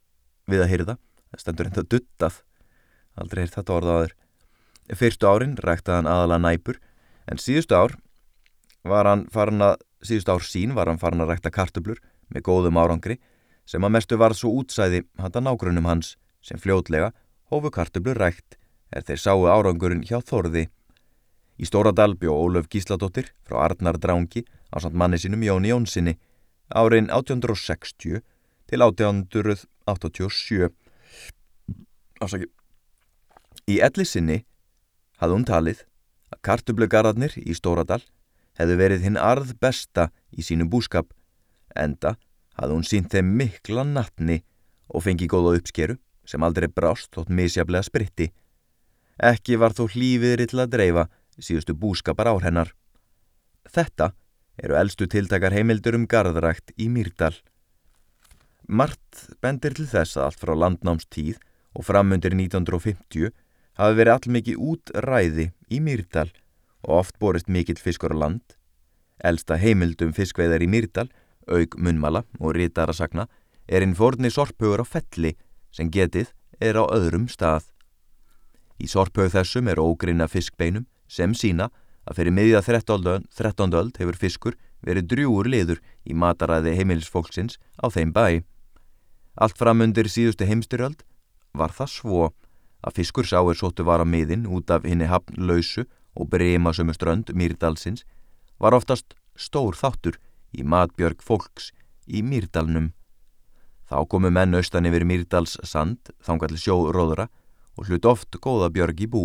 við 0.48 0.64
að 0.64 0.72
hyrða 0.72 0.96
það 0.96 1.44
stendur 1.44 1.68
enda 1.68 1.85
duttað 1.85 2.44
aldrei 3.20 3.44
er 3.44 3.52
þetta 3.52 3.76
orðaður 3.76 4.22
fyrstu 4.94 5.27
árin 5.27 5.57
ræktaði 5.59 6.03
hann 6.03 6.11
aðala 6.11 6.38
næpur 6.38 6.79
en 7.27 7.42
síðustu 7.42 7.75
ár 7.75 7.96
var 8.87 9.09
hann 9.11 9.27
farin 9.35 9.64
að 9.66 9.81
síðustu 10.07 10.37
ár 10.37 10.46
sín 10.46 10.77
var 10.77 10.90
hann 10.90 11.03
farin 11.03 11.25
að 11.25 11.35
rækta 11.35 11.51
kartublur 11.51 11.99
með 12.31 12.46
góðum 12.46 12.79
árangri 12.79 13.18
sem 13.66 13.83
að 13.83 13.96
mestu 13.96 14.18
varð 14.20 14.38
svo 14.38 14.53
útsæði 14.61 15.03
handa 15.18 15.42
nágrunum 15.42 15.90
hans 15.90 16.14
sem 16.42 16.61
fljótlega 16.62 17.11
hófu 17.51 17.72
kartublur 17.75 18.18
rækt 18.20 18.59
er 18.94 19.03
þeir 19.03 19.18
sáu 19.18 19.49
árangurinn 19.51 20.07
hjá 20.07 20.20
Þorði 20.22 20.68
Í 21.57 21.64
Stóra 21.64 21.92
Dalbjó 21.96 22.35
Ólöf 22.37 22.68
Gísladóttir 22.68 23.31
frá 23.49 23.62
Arnar 23.64 23.96
Drángi 23.96 24.44
á 24.68 24.77
samt 24.83 24.96
manni 24.96 25.16
sínum 25.16 25.40
Jóni 25.40 25.70
Jónssoni 25.72 26.18
árin 26.68 27.09
1860 27.09 28.20
til 28.68 28.83
1887 28.85 30.68
Ásaki. 32.20 32.49
Í 33.68 33.81
ellisinni 33.81 34.42
hafði 35.20 35.37
hún 35.37 35.48
talið 35.48 35.83
að 36.33 36.42
kartublugarðarnir 36.48 37.37
í 37.42 37.55
Stóradal 37.57 38.02
hefðu 38.59 38.79
verið 38.81 39.07
hinn 39.07 39.20
arð 39.20 39.55
besta 39.61 40.11
í 40.33 40.44
sínu 40.44 40.68
búskap 40.70 41.12
enda 41.76 42.16
hafði 42.57 42.79
hún 42.79 42.88
sínt 42.88 43.12
þeim 43.12 43.33
mikla 43.38 43.85
nattni 43.85 44.40
og 44.88 45.05
fengið 45.07 45.33
góða 45.33 45.57
uppskeru 45.61 45.98
sem 46.26 46.42
aldrei 46.42 46.68
brást 46.72 47.12
þótt 47.14 47.31
misjaflega 47.31 47.87
spritti. 47.87 48.31
Ekki 49.16 49.59
var 49.61 49.74
þó 49.76 49.87
hlýfiðri 49.92 50.48
til 50.50 50.62
að 50.62 50.72
dreifa 50.74 51.07
síðustu 51.38 51.76
búskapar 51.76 52.31
ár 52.33 52.44
hennar. 52.44 52.72
Þetta 53.68 54.12
eru 54.62 54.76
eldstu 54.81 55.07
tiltakar 55.11 55.55
heimildur 55.55 55.96
um 55.98 56.07
garðrækt 56.09 56.72
í 56.81 56.88
Mýrdal. 56.92 57.35
Mart 58.66 59.26
bendir 59.42 59.76
til 59.76 59.87
þess 59.87 60.16
að 60.16 60.26
allt 60.26 60.42
frá 60.42 60.55
landnámstíð 60.59 61.38
og 61.76 61.87
framundir 61.87 62.35
1950 62.35 63.31
hafi 63.76 63.98
verið 63.98 64.14
allmikið 64.16 64.60
útræði 64.70 65.50
í 65.72 65.80
Mýrdal 65.84 66.28
og 66.86 67.00
oft 67.00 67.18
borist 67.20 67.48
mikill 67.48 67.78
fiskur 67.80 68.14
á 68.14 68.16
land. 68.16 68.56
Elsta 69.24 69.56
heimildum 69.60 70.12
fiskveiðar 70.16 70.64
í 70.64 70.68
Mýrdal, 70.70 71.08
aug 71.46 71.76
munmala 71.78 72.24
og 72.40 72.56
rítara 72.56 72.94
sagna, 72.96 73.26
er 73.68 73.82
einn 73.82 73.96
forni 73.96 74.30
sorphaugur 74.30 74.82
á 74.82 74.86
felli 74.86 75.34
sem 75.74 75.90
getið 75.90 76.32
er 76.60 76.78
á 76.80 76.84
öðrum 76.86 77.26
stað. 77.28 77.68
Í 78.80 78.88
sorphaug 78.88 79.32
þessum 79.32 79.68
er 79.72 79.80
ógrinna 79.80 80.28
fiskbeinum 80.28 80.86
sem 81.08 81.34
sína 81.34 81.70
að 82.06 82.20
fyrir 82.20 82.36
miðja 82.36 82.62
13. 82.62 83.74
öld 83.74 83.98
hefur 83.98 84.18
fiskur 84.20 84.56
verið 84.86 85.08
drjúur 85.10 85.48
liður 85.50 85.80
í 86.06 86.14
mataræði 86.14 86.76
heimilisfólksins 86.78 87.58
á 87.82 87.90
þeim 87.90 88.12
bæ. 88.14 88.42
Allt 89.36 89.58
framundir 89.58 90.08
síðustu 90.08 90.46
heimstyrjöld 90.48 91.02
var 91.56 91.72
það 91.74 91.92
svo 91.92 92.28
að 92.87 93.01
fiskur 93.01 93.27
sáir 93.27 93.59
sóttu 93.59 93.85
var 93.85 94.03
á 94.03 94.07
miðin 94.07 94.46
út 94.46 94.70
af 94.70 94.87
henni 94.87 95.09
hafnlausu 95.11 95.87
og 96.16 96.31
brema 96.31 96.72
sömu 96.72 96.94
strönd 96.94 97.33
Mýrdalsins 97.35 98.07
var 98.62 98.77
oftast 98.77 99.16
stór 99.37 99.77
þáttur 99.77 100.20
í 100.57 100.64
matbjörg 100.64 101.20
fólks 101.22 101.72
í 102.07 102.22
Mýrdalnum. 102.22 102.92
Þá 103.87 103.99
komu 104.11 104.31
menn 104.31 104.55
austan 104.57 104.87
yfir 104.88 105.05
Mýrdals 105.07 105.59
sand, 105.62 106.11
þangalli 106.22 106.59
sjóróðra 106.59 107.29
og 107.77 107.90
hlut 107.90 108.07
oft 108.09 108.38
góða 108.42 108.70
björg 108.72 109.03
í 109.05 109.11
bú. 109.11 109.25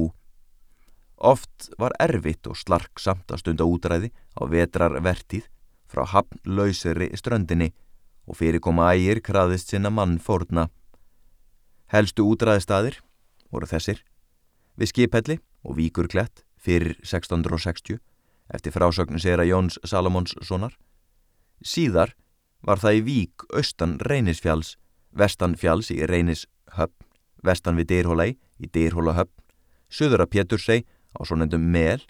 Oft 1.17 1.69
var 1.77 1.93
erfitt 2.01 2.49
og 2.49 2.57
slark 2.57 2.99
samt 2.99 3.31
að 3.31 3.43
stunda 3.43 3.65
útræði 3.69 4.11
á 4.37 4.41
vetrarvertíð 4.49 5.47
frá 5.91 6.05
hafnlausri 6.09 7.11
ströndinni 7.17 7.71
og 8.25 8.37
fyrir 8.39 8.61
koma 8.63 8.91
ægir 8.95 9.21
kraðist 9.21 9.71
sinna 9.71 9.91
mann 9.93 10.17
fórna. 10.19 10.67
Helstu 11.91 12.25
útræðistaðir 12.31 12.99
voru 13.51 13.67
þessir 13.69 14.01
við 14.79 14.91
skiphelli 14.91 15.37
og 15.67 15.77
víkurklett 15.77 16.43
fyrir 16.61 16.95
1660 17.03 17.99
eftir 18.51 18.73
frásögn 18.75 19.19
Sera 19.19 19.45
Jóns 19.47 19.77
Salomonssonar. 19.87 20.73
Síðar 21.61 22.15
var 22.65 22.81
það 22.81 22.97
í 22.99 23.03
vík 23.05 23.45
austan 23.53 23.97
Reynisfjalls, 24.01 24.75
vestan 25.11 25.55
fjalls 25.55 25.91
í 25.93 26.01
Reynishöfn, 26.07 26.97
vestan 27.43 27.77
við 27.79 27.91
Dyrhólei 27.91 28.31
í 28.61 28.69
Dyrhólahöfn, 28.69 29.33
söður 29.89 30.25
að 30.25 30.33
Pétursei 30.35 30.79
á 31.17 31.21
svonendum 31.25 31.63
Mel 31.63 32.01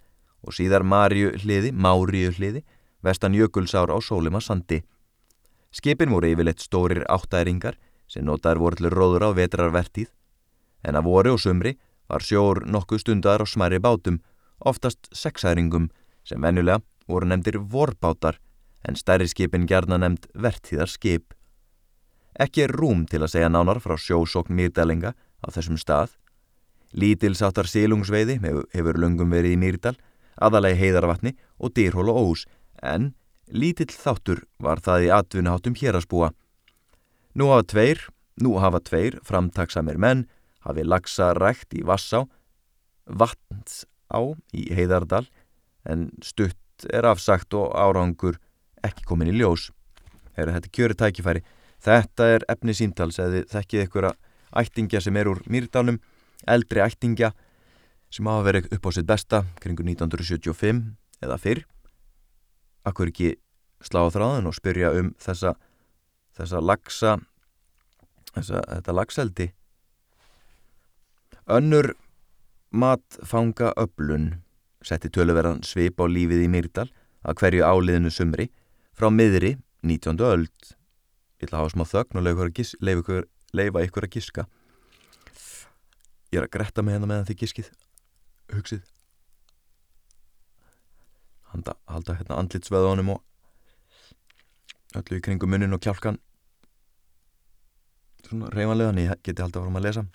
og 0.41 0.55
síðar 0.57 0.83
Marju 0.83 1.35
hliði, 1.43 1.71
Máriu 1.71 2.33
hliði, 2.35 2.63
vestan 3.01 3.35
Jökulsár 3.37 3.93
á 3.93 3.97
Sólima 4.01 4.41
Sandi. 4.41 4.81
Skipin 5.71 6.11
voru 6.11 6.31
yfirleitt 6.33 6.61
stórir 6.61 7.05
áttæringar 7.07 7.77
sem 8.11 8.25
notaður 8.27 8.65
voru 8.65 8.79
til 8.81 8.91
róður 8.91 9.27
á 9.27 9.29
vetrarvertíð, 9.37 10.09
en 10.83 10.97
að 10.97 11.07
voru 11.07 11.35
og 11.35 11.41
sumri 11.41 11.75
var 12.09 12.25
sjór 12.25 12.65
nokkuð 12.67 13.03
stundar 13.03 13.43
á 13.43 13.47
smæri 13.47 13.79
bátum, 13.79 14.19
oftast 14.59 15.09
sexæringum 15.15 15.89
sem 16.23 16.41
vennulega 16.41 16.81
voru 17.07 17.27
nefndir 17.27 17.59
vorbátar 17.59 18.39
en 18.87 18.97
stærri 18.97 19.27
skipin 19.29 19.67
gerna 19.69 19.97
nefnd 20.01 20.27
vertíðarskip. 20.33 21.33
Ekki 22.39 22.65
er 22.65 22.73
rúm 22.75 23.05
til 23.09 23.21
að 23.21 23.33
segja 23.35 23.51
nánar 23.51 23.81
frá 23.83 23.97
sjósókn 23.99 24.55
mýrdalenga 24.57 25.13
á 25.13 25.47
þessum 25.51 25.77
stað. 25.79 26.15
Lítilsáttar 26.91 27.69
sílungsveiði 27.71 28.39
hefur 28.41 28.99
lungum 28.99 29.31
verið 29.31 29.55
í 29.55 29.59
mýrdal, 29.59 29.95
aðalegi 30.41 30.79
heiðarvatni 30.81 31.35
og 31.59 31.73
dýrhól 31.75 32.11
og 32.11 32.21
ós, 32.21 32.45
en 32.81 33.13
lítill 33.51 33.91
þáttur 33.91 34.43
var 34.59 34.81
það 34.83 35.07
í 35.07 35.11
atvinnuháttum 35.15 35.77
hérasbúa. 35.77 36.31
Nú 37.35 37.51
hafa 37.51 37.67
tveir, 37.73 38.07
nú 38.41 38.57
hafa 38.59 38.81
tveir 38.83 39.19
framtaksamir 39.27 39.99
menn 39.99 40.25
hafi 40.65 40.85
lagsa 40.85 41.31
rækt 41.37 41.75
í 41.77 41.83
Vassá, 41.87 42.25
Vatnsá 43.05 44.21
í 44.53 44.67
Heiðardal 44.75 45.25
en 45.89 46.09
stutt 46.23 46.85
er 46.93 47.05
afsagt 47.09 47.53
og 47.57 47.73
árangur 47.77 48.37
ekki 48.85 49.05
komin 49.07 49.31
í 49.31 49.37
ljós. 49.37 49.69
Heyra, 50.37 50.55
þetta 50.57 50.69
er 50.69 50.75
kjöru 50.77 50.97
tækifæri. 50.97 51.43
Þetta 51.81 52.27
er 52.35 52.45
efni 52.51 52.75
símtals 52.77 53.19
eða 53.21 53.43
þekkið 53.51 53.85
ykkur 53.87 54.09
ættingja 54.61 55.01
sem 55.01 55.17
er 55.17 55.29
úr 55.31 55.41
Mýrdalum, 55.49 55.99
eldri 56.49 56.83
ættingja 56.83 57.31
sem 58.11 58.27
hafa 58.27 58.45
verið 58.49 58.69
upp 58.75 58.87
á 58.87 58.89
sitt 58.93 59.07
besta 59.07 59.43
kringu 59.63 59.85
1975 59.87 60.83
eða 61.23 61.37
fyrr. 61.41 61.63
Akkur 62.85 63.11
ekki 63.11 63.35
slá 63.81 64.03
á 64.05 64.13
þráðin 64.13 64.49
og 64.49 64.57
spyrja 64.57 64.91
um 64.97 65.13
þessa, 65.21 65.55
þessa 66.37 66.61
lagsa, 66.61 67.17
þessa, 68.35 68.61
þetta 68.67 68.97
lagseldi. 68.97 69.49
Önnur 71.51 71.89
matfanga 72.71 73.73
öblun 73.75 74.29
setti 74.87 75.09
töluverðan 75.11 75.65
svip 75.67 75.99
á 75.99 76.07
lífið 76.07 76.45
í 76.45 76.51
Myrdal 76.51 76.85
að 77.27 77.41
hverju 77.41 77.65
áliðinu 77.67 78.11
sumri 78.13 78.45
frá 78.95 79.09
miðri 79.11 79.57
19. 79.83 80.15
öld. 80.23 80.69
Ég 81.41 81.49
ætla 81.49 81.57
að 81.57 81.65
hafa 81.65 81.73
smá 81.73 81.83
þögn 81.89 82.21
og 82.21 82.23
leifa 82.23 82.47
ykkur, 83.01 83.27
leifa 83.51 83.83
ykkur 83.83 84.07
að 84.07 84.15
giska. 84.15 84.45
Ég 86.31 86.39
er 86.39 86.47
að 86.47 86.53
gretta 86.55 86.85
með 86.85 86.95
hennar 86.95 87.11
meðan 87.11 87.27
þið 87.27 87.39
giskið. 87.43 87.69
Hugsið. 88.55 88.87
Handa, 91.51 91.75
halda 91.91 92.15
hérna 92.15 92.39
andlitsveðunum 92.39 93.11
og 93.17 95.01
öllu 95.01 95.19
í 95.19 95.27
kringum 95.27 95.51
munin 95.51 95.75
og 95.75 95.83
kjálkan. 95.83 96.21
Svona 98.23 98.55
reymanlegan, 98.55 99.03
ég 99.03 99.19
geti 99.19 99.43
haldið 99.43 99.65
áfram 99.65 99.81
að 99.81 99.87
lesa. 99.89 100.07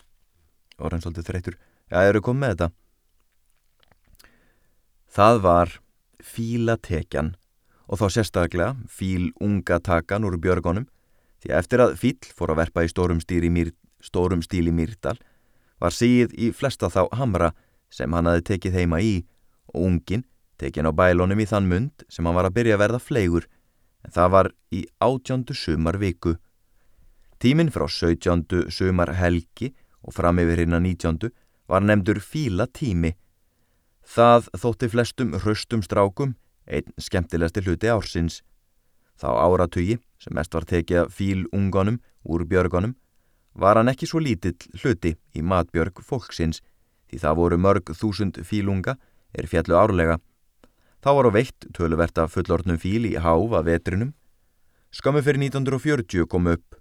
Reyns 0.79 1.07
aldrei 1.09 1.25
þreytur. 1.25 1.57
Já, 1.91 2.03
eru 2.05 2.21
komið 2.25 2.43
með 2.43 2.53
þetta. 2.55 2.69
Það 5.17 5.41
var 5.47 5.73
fílatekjan 6.27 7.33
og 7.87 8.01
þá 8.01 8.07
sérstaklega 8.13 8.75
fíl 8.91 9.31
unga 9.41 9.79
takan 9.81 10.27
úr 10.27 10.37
björgunum 10.43 10.89
því 11.41 11.53
að 11.53 11.61
eftir 11.63 11.83
að 11.85 11.97
fíl 12.01 12.17
fór 12.35 12.53
að 12.53 12.61
verpa 12.65 12.85
í 12.85 12.91
stórum, 12.91 13.21
mýr, 13.23 13.73
stórum 14.03 14.43
stíli 14.43 14.75
Mýrdal 14.75 15.17
var 15.81 15.95
síð 15.95 16.35
í 16.35 16.51
flesta 16.53 16.91
þá 16.93 17.07
hamra 17.17 17.53
sem 17.93 18.13
hann 18.13 18.29
hafi 18.29 18.45
tekið 18.51 18.81
heima 18.81 19.01
í 19.01 19.25
og 19.73 19.87
ungin 19.87 20.27
tekin 20.59 20.89
á 20.89 20.93
bælunum 20.93 21.41
í 21.41 21.47
þann 21.47 21.69
mund 21.71 22.05
sem 22.09 22.27
hann 22.27 22.37
var 22.37 22.49
að 22.49 22.57
byrja 22.59 22.77
að 22.77 22.83
verða 22.85 23.03
fleigur 23.03 23.49
en 24.05 24.13
það 24.13 24.33
var 24.35 24.53
í 24.73 24.85
átjöndu 25.01 25.55
sumar 25.55 25.99
viku. 26.01 26.37
Tíminn 27.39 27.73
frá 27.73 27.87
17. 27.89 28.69
sumar 28.73 29.13
helgi 29.17 29.73
og 30.03 30.15
fram 30.15 30.41
yfir 30.43 30.65
hérna 30.65 30.81
19. 30.83 31.31
var 31.69 31.85
nefndur 31.85 32.21
fíla 32.21 32.67
tími. 32.67 33.15
Það 34.07 34.51
þótti 34.63 34.91
flestum 34.93 35.33
hraustum 35.41 35.83
strákum 35.83 36.37
einn 36.67 36.93
skemmtilegasti 36.99 37.65
hluti 37.65 37.91
ársins. 37.91 38.43
Þá 39.17 39.29
áratugi, 39.47 39.99
sem 40.21 40.35
mest 40.37 40.55
var 40.55 40.67
tekið 40.69 41.11
fílunganum 41.15 42.01
úr 42.25 42.45
björgunum, 42.47 42.95
var 43.57 43.79
hann 43.81 43.89
ekki 43.89 44.07
svo 44.07 44.21
lítill 44.21 44.57
hluti 44.83 45.15
í 45.35 45.43
matbjörg 45.43 46.03
fólksins 46.05 46.61
því 47.09 47.21
það 47.23 47.39
voru 47.41 47.59
mörg 47.59 47.93
þúsund 47.97 48.41
fílunga 48.45 48.97
er 49.33 49.49
fjallu 49.49 49.79
árlega. 49.79 50.19
Þá 51.01 51.11
var 51.17 51.29
á 51.29 51.37
veitt 51.37 51.69
töluvert 51.77 52.19
af 52.19 52.35
fullortnum 52.35 52.79
fíl 52.83 53.07
í 53.09 53.17
háfa 53.21 53.63
vetrinum. 53.65 54.13
Skömmu 54.91 55.23
fyrir 55.23 55.41
1940 55.49 56.27
kom 56.27 56.49
upp. 56.51 56.77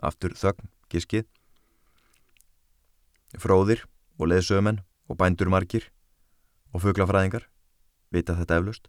Aftur 0.00 0.34
þögn, 0.38 0.70
giskið. 0.90 1.26
Fróðir 3.38 3.84
og 4.18 4.30
leðsögumenn 4.30 4.80
og 5.10 5.18
bændurmarkir 5.20 5.86
og 6.74 6.82
fuglafræðingar 6.84 7.46
vita 8.10 8.34
þetta 8.38 8.58
eflust. 8.58 8.88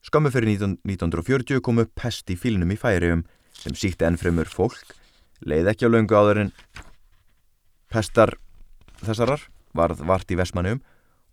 Skömmu 0.00 0.32
fyrir 0.32 0.54
1940 0.56 1.60
kom 1.60 1.82
upp 1.82 1.92
pest 1.98 2.30
í 2.32 2.36
fílnum 2.40 2.72
í 2.72 2.78
færium 2.80 3.26
sem 3.52 3.76
síkti 3.76 4.06
ennfremur 4.08 4.48
fólk, 4.48 4.94
leið 5.44 5.74
ekki 5.74 5.88
á 5.88 5.92
laungu 5.92 6.16
áður 6.16 6.46
en 6.46 6.52
pestar 7.92 8.32
þessarar 9.02 9.44
varð 9.76 10.00
vart 10.08 10.32
í 10.32 10.38
Vesmanum 10.40 10.80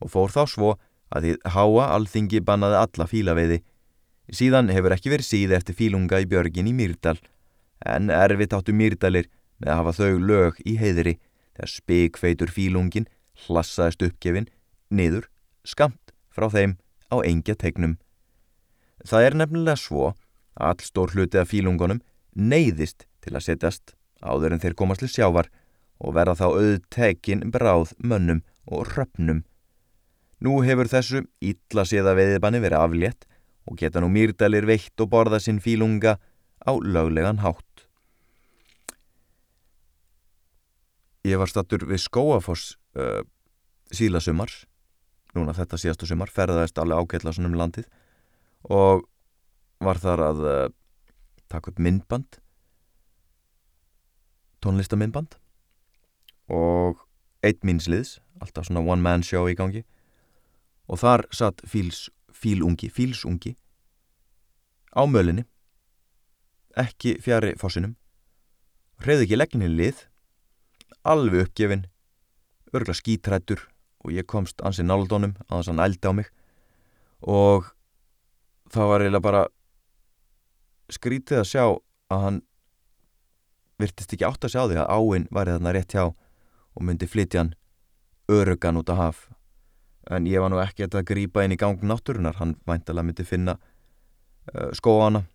og 0.04 0.12
fór 0.12 0.34
þá 0.34 0.44
svo 0.52 0.76
að 1.16 1.24
því 1.24 1.34
háa 1.56 1.88
alþingi 1.96 2.44
bannaði 2.44 2.80
alla 2.82 3.08
fílaveiði. 3.08 3.62
Síðan 4.36 4.72
hefur 4.76 4.96
ekki 4.98 5.14
verið 5.14 5.30
síð 5.30 5.56
eftir 5.56 5.78
fílunga 5.78 6.20
í 6.20 6.28
björgin 6.28 6.68
í 6.68 6.76
Mýrdal, 6.76 7.16
en 7.88 8.12
erfitt 8.12 8.56
áttu 8.58 8.76
Mýrdalir 8.76 9.30
með 9.62 9.72
að 9.72 9.80
hafa 9.82 9.96
þau 10.00 10.20
lög 10.32 10.60
í 10.66 10.78
heiðri 10.80 11.16
þegar 11.58 11.74
spikfeitur 11.74 12.54
fílungin 12.54 13.10
hlassaðist 13.46 14.04
uppgefin 14.06 14.50
niður 14.90 15.28
skamt 15.68 16.14
frá 16.34 16.50
þeim 16.54 16.78
á 17.14 17.16
engja 17.26 17.56
tegnum. 17.58 17.98
Það 19.06 19.28
er 19.28 19.38
nefnilega 19.42 19.80
svo 19.80 20.12
að 20.58 20.70
all 20.70 20.86
stór 20.86 21.14
hluti 21.14 21.40
af 21.42 21.52
fílungunum 21.52 22.02
neyðist 22.38 23.06
til 23.24 23.36
að 23.36 23.46
setjast 23.50 23.96
áður 24.22 24.56
en 24.56 24.64
þeir 24.64 24.78
komast 24.78 25.04
til 25.04 25.12
sjávar 25.12 25.50
og 25.98 26.14
verða 26.18 26.38
þá 26.38 26.48
auðtekin 26.50 27.46
bráð 27.54 27.94
mönnum 27.98 28.44
og 28.70 28.90
röpnum. 28.94 29.44
Nú 30.44 30.60
hefur 30.66 30.90
þessu 30.92 31.24
ítla 31.42 31.86
séða 31.88 32.14
veiðbanni 32.18 32.62
verið 32.62 32.84
aflétt 32.84 33.26
og 33.68 33.80
geta 33.80 34.02
nú 34.02 34.10
mýrdalir 34.14 34.68
veitt 34.70 35.02
og 35.02 35.10
borða 35.14 35.42
sinn 35.42 35.62
fílunga 35.64 36.18
á 36.62 36.72
löglegan 36.78 37.42
hátt. 37.42 37.67
Ég 41.28 41.40
var 41.42 41.50
stattur 41.52 41.84
við 41.90 42.00
Skóafoss 42.06 42.78
uh, 42.96 43.22
sílasumars 43.92 44.62
núna 45.36 45.54
þetta 45.56 45.80
síðastu 45.80 46.08
sumar, 46.10 46.32
ferðaðist 46.34 46.80
alveg 46.82 47.04
ágætla 47.04 47.34
svona 47.36 47.52
um 47.52 47.58
landið. 47.60 47.88
Og 48.74 49.04
var 49.84 50.00
þar 50.02 50.24
að 50.30 50.44
uh, 50.48 50.64
taka 51.52 51.74
upp 51.74 51.82
myndband. 51.84 52.40
Tónlistamindband 54.64 55.38
og 56.50 57.04
eitt 57.46 57.62
minnsliðs, 57.68 58.18
alltaf 58.42 58.70
svona 58.70 58.82
one 58.82 59.04
man 59.04 59.26
show 59.26 59.46
í 59.52 59.56
gangi. 59.58 59.84
Og 60.88 61.02
þar 61.04 61.28
satt 61.36 61.62
fíls, 61.68 62.08
fílungi, 62.32 62.90
fílsungi 62.90 63.58
á 64.96 65.04
mölinni. 65.06 65.44
Ekki 66.78 67.18
fjari 67.22 67.54
fossinum. 67.60 67.98
Hreyði 69.04 69.28
ekki 69.28 69.38
legginni 69.38 69.70
lið 69.70 70.08
alveg 71.04 71.48
uppgefin 71.48 71.86
örgla 72.74 72.96
skítrættur 72.98 73.62
og 74.04 74.14
ég 74.16 74.28
komst 74.30 74.62
ansið 74.66 74.90
náldónum 74.90 75.36
að 75.48 75.62
að 75.62 75.70
hann 75.72 75.84
eldi 75.86 76.08
á 76.08 76.14
mig. 76.16 76.28
Og 77.22 77.70
það 78.72 78.92
var 78.92 79.04
eiginlega 79.04 79.28
bara 79.28 79.44
skrítið 80.94 81.42
að 81.42 81.50
sjá 81.52 81.64
að 82.14 82.24
hann 82.24 82.42
virtist 83.78 84.14
ekki 84.14 84.28
átt 84.28 84.46
að 84.48 84.54
sjá 84.54 84.62
því 84.66 84.80
að 84.82 84.92
áinn 84.96 85.28
var 85.32 85.52
þarna 85.52 85.74
rétt 85.76 85.96
hjá 85.96 86.04
og 86.08 86.86
myndi 86.86 87.10
flytja 87.10 87.44
hann 87.44 87.56
örugan 88.32 88.80
út 88.80 88.92
á 88.94 88.96
haf. 88.96 89.28
En 90.10 90.28
ég 90.28 90.40
var 90.40 90.52
nú 90.52 90.60
ekki 90.62 90.88
að 90.88 91.04
grípa 91.08 91.44
inn 91.44 91.56
í 91.56 91.60
gang 91.60 91.82
náttúrunar, 91.84 92.38
hann 92.40 92.56
væntalega 92.68 93.08
myndi 93.10 93.26
finna 93.28 93.58
uh, 94.54 94.72
skóana 94.72 95.26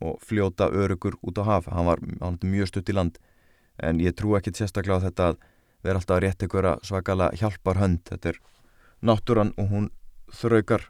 og 0.00 0.20
fljóta 0.24 0.70
örugur 0.72 1.18
út 1.22 1.40
á 1.40 1.44
haf. 1.44 1.68
Hann 1.68 1.88
var, 1.88 2.00
hann 2.00 2.38
var 2.40 2.48
mjög 2.48 2.72
stutt 2.72 2.92
í 2.92 2.96
land 2.96 3.20
en 3.82 4.00
ég 4.00 4.16
trú 4.16 4.36
ekki 4.38 4.54
sérstaklega 4.56 5.00
á 5.02 5.06
þetta 5.06 5.28
að 5.30 5.38
vera 5.86 6.00
alltaf 6.00 6.20
rétt 6.22 6.44
ykkur 6.46 6.68
að 6.72 6.84
svakala 6.88 7.30
hjálpar 7.36 7.80
hönd 7.80 8.02
þetta 8.08 8.32
er 8.32 8.40
náttúran 9.06 9.52
og 9.60 9.70
hún 9.70 9.88
þraukar 10.32 10.88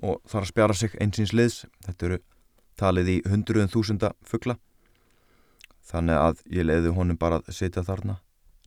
og 0.00 0.20
þarf 0.28 0.46
að 0.46 0.50
spjara 0.52 0.76
sig 0.76 0.96
einsins 1.02 1.34
liðs. 1.36 1.64
Þetta 1.86 2.06
eru 2.08 2.18
talið 2.80 3.12
í 3.12 3.16
hundruðum 3.28 3.72
þúsunda 3.72 4.12
fuggla 4.24 4.56
þannig 5.90 6.16
að 6.16 6.42
ég 6.54 6.66
leiði 6.68 6.94
honum 6.94 7.18
bara 7.18 7.40
að 7.42 7.56
sitja 7.56 7.84
þarna. 7.84 8.20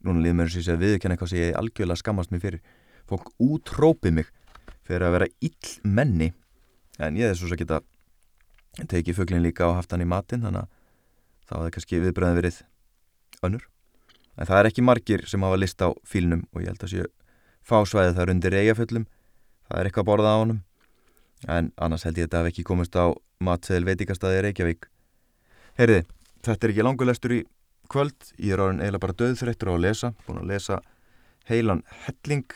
Núna 0.04 0.20
líður 0.20 0.38
mér 0.38 0.50
eins 0.50 0.56
og 0.58 0.62
ég 0.62 0.68
segi 0.68 0.82
viðkenn 0.82 1.16
eitthvað 1.16 1.32
sem 1.32 1.40
ég 1.40 1.58
algjörlega 1.58 2.02
skammast 2.02 2.34
mér 2.34 2.44
fyrir. 2.44 2.64
Fólk 3.08 3.32
útrópið 3.40 4.18
mig 4.20 4.32
fyrir 4.84 5.08
að 5.08 5.16
vera 5.18 5.30
ill 5.48 5.74
menni. 5.88 6.34
En 7.00 7.16
ég 7.18 7.32
svo 7.40 7.48
að 7.48 7.64
geta 7.64 7.80
tekið 8.92 9.22
fugglin 9.22 9.44
líka 9.46 9.70
og 9.70 9.78
haft 9.80 9.94
hann 9.94 10.04
í 10.04 10.10
matin 10.10 10.44
þannig 10.44 10.66
að 10.66 10.72
þá 11.48 11.56
hefði 11.56 11.74
kannski 11.78 12.02
viðbröðin 12.04 12.40
verið 12.42 12.60
önnur 13.50 13.68
en 14.38 14.50
það 14.50 14.60
er 14.60 14.70
ekki 14.70 14.86
margir 14.86 15.26
sem 15.30 15.44
hafa 15.46 15.60
list 15.60 15.82
á 15.84 15.90
fílnum 16.08 16.48
og 16.54 16.64
ég 16.64 16.72
held 16.72 16.86
að 16.88 16.94
séu 16.94 17.10
fásvæði 17.64 18.16
þar 18.18 18.34
undir 18.34 18.58
eigaföllum 18.60 19.06
það 19.68 19.80
er 19.80 19.90
eitthvað 19.90 20.04
að 20.04 20.10
borða 20.12 20.34
á 20.36 20.38
honum. 20.42 20.60
En 21.50 21.72
annars 21.82 22.06
held 22.08 22.20
ég 22.20 22.28
að 22.28 22.30
þetta 22.30 22.42
hef 22.42 22.52
ekki 22.52 22.66
komist 22.68 22.96
á 22.96 23.06
matseðil 23.44 23.88
veitikastæði 23.90 24.44
Reykjavík. 24.46 24.88
Heyriði, 25.80 26.06
þetta 26.46 26.68
er 26.68 26.74
ekki 26.74 26.86
langulestur 26.86 27.36
í 27.36 27.40
kvöld. 27.92 28.30
Ég 28.38 28.56
er 28.56 28.64
árin 28.64 28.84
eiginlega 28.84 29.04
bara 29.04 29.18
döðþreyttur 29.20 29.74
á 29.74 29.76
að 29.76 29.84
lesa. 29.88 30.14
Búin 30.28 30.44
að 30.44 30.54
lesa 30.54 30.80
heilan 31.50 31.84
helling 32.06 32.56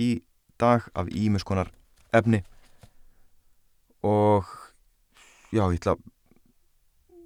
í 0.00 0.08
dag 0.58 0.88
af 0.96 1.10
ímuskonar 1.12 1.70
efni. 2.14 2.42
Og 4.04 4.48
já, 5.54 5.62
ég 5.68 5.78
ætla 5.78 5.98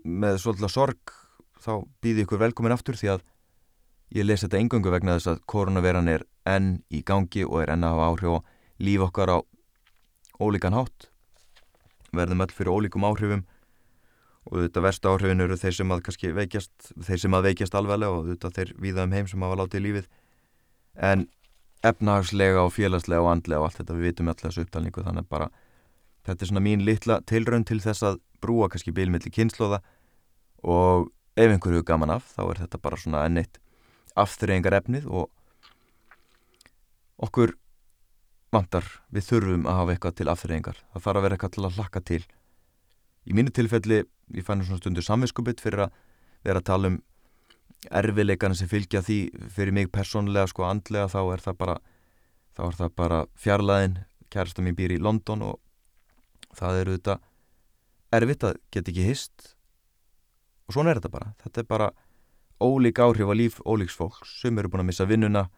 með 0.04 0.42
svolítið 0.42 0.72
sorg 0.74 1.16
þá 1.62 1.72
býði 2.04 2.24
ykkur 2.24 2.42
velkomin 2.42 2.74
aftur 2.74 2.98
því 2.98 3.16
að 3.16 3.26
Ég 4.08 4.24
les 4.24 4.40
þetta 4.40 4.56
engöngu 4.56 4.88
vegna 4.92 5.18
þess 5.18 5.28
að 5.34 5.40
koronaveran 5.52 6.08
er 6.08 6.24
enn 6.48 6.78
í 6.88 7.02
gangi 7.04 7.44
og 7.44 7.60
er 7.60 7.74
enn 7.74 7.84
að 7.84 7.98
hafa 7.98 8.06
áhrif 8.08 8.30
á 8.32 8.38
líf 8.80 9.02
okkar 9.04 9.32
á 9.36 9.38
ólíkan 10.40 10.76
hátt. 10.76 11.10
Verðum 12.16 12.40
öll 12.40 12.54
fyrir 12.56 12.72
ólíkum 12.72 13.04
áhrifum 13.04 13.42
og 14.48 14.62
þetta 14.64 14.84
versta 14.86 15.12
áhrifin 15.12 15.44
eru 15.44 15.58
þeir 15.60 15.76
sem 15.76 15.92
að 15.92 16.06
kannski 16.06 16.30
veikjast 16.32 16.92
þeir 17.04 17.20
sem 17.20 17.36
að 17.36 17.50
veikjast 17.50 17.76
alveglega 17.76 18.16
og 18.16 18.30
þetta 18.30 18.52
þeir 18.56 18.72
víða 18.80 19.04
um 19.04 19.12
heim 19.12 19.28
sem 19.28 19.44
hafa 19.44 19.60
látið 19.60 19.84
lífið. 19.84 20.08
En 20.96 21.26
efnahagslega 21.84 22.64
og 22.64 22.72
félagslega 22.78 23.26
og 23.26 23.30
andlega 23.34 23.60
og 23.60 23.68
allt 23.68 23.82
þetta 23.82 23.98
við 23.98 24.08
vitum 24.08 24.32
alltaf 24.32 24.48
þessu 24.48 24.64
upptalningu 24.64 25.04
þannig 25.04 25.28
bara 25.28 25.50
þetta 26.24 26.40
er 26.40 26.48
svona 26.48 26.64
mín 26.64 26.88
litla 26.88 27.20
tilraun 27.28 27.68
til 27.68 27.82
þess 27.84 28.08
að 28.08 28.18
brúa 28.40 28.72
kannski 28.72 28.96
bílmiðli 28.96 29.30
kynnslóða 29.36 29.82
og 30.64 31.12
ef 31.38 31.52
einhverju 31.54 31.84
gaman 31.86 32.16
af 32.16 32.32
þá 32.34 32.42
er 32.48 32.60
þetta 32.64 32.80
bara 32.82 32.98
svona 32.98 33.24
ennitt 33.28 33.60
afturreyingar 34.18 34.78
efnið 34.80 35.06
og 35.06 35.28
okkur 37.22 37.54
vantar 38.54 38.86
við 39.14 39.28
þurfum 39.28 39.68
að 39.68 39.78
hafa 39.80 39.94
eitthvað 39.94 40.16
til 40.18 40.28
afturreyingar 40.32 40.80
það 40.80 41.04
þarf 41.04 41.20
að 41.20 41.26
vera 41.26 41.38
eitthvað 41.38 41.54
til 41.54 41.66
að 41.68 41.78
hlakka 41.78 42.02
til. 42.10 42.22
Í 43.28 43.36
mínu 43.36 43.52
tilfelli 43.54 44.00
ég 44.34 44.46
fann 44.46 44.64
svona 44.64 44.80
stundur 44.80 45.04
samvinskubitt 45.04 45.62
fyrir 45.62 45.86
að 45.86 45.94
vera 46.46 46.62
að 46.62 46.68
tala 46.70 46.92
um 46.92 46.98
erfileikana 48.00 48.56
sem 48.58 48.70
fylgja 48.70 49.04
því 49.04 49.18
fyrir 49.54 49.74
mig 49.76 49.92
persónlega 49.94 50.48
sko 50.50 50.66
andlega 50.66 51.10
þá 51.12 51.20
er 51.34 51.44
það 51.44 51.58
bara 51.60 51.76
þá 52.56 52.62
er 52.66 52.78
það 52.80 52.94
bara 52.98 53.20
fjarlæðin 53.38 53.98
kærasta 54.32 54.64
mín 54.64 54.76
býr 54.78 54.96
í 54.96 55.02
London 55.02 55.44
og 55.46 55.60
það 56.58 56.80
eru 56.82 56.96
þetta 56.96 57.18
erfitt 58.18 58.48
að 58.48 58.58
geta 58.74 58.92
ekki 58.92 59.06
hist 59.06 59.52
og 60.68 60.76
svona 60.76 60.92
er 60.92 61.00
þetta 61.00 61.14
bara. 61.14 61.32
Þetta 61.44 61.62
er 61.62 61.68
bara 61.68 61.88
ólík 62.62 63.00
áhrif 63.02 63.32
á 63.32 63.34
líf 63.34 63.58
ólíks 63.64 63.96
fólks. 63.96 64.36
Sem 64.42 64.58
eru 64.58 64.70
búin 64.70 64.84
að 64.84 64.90
missa 64.92 65.08
vinnuna 65.08 65.48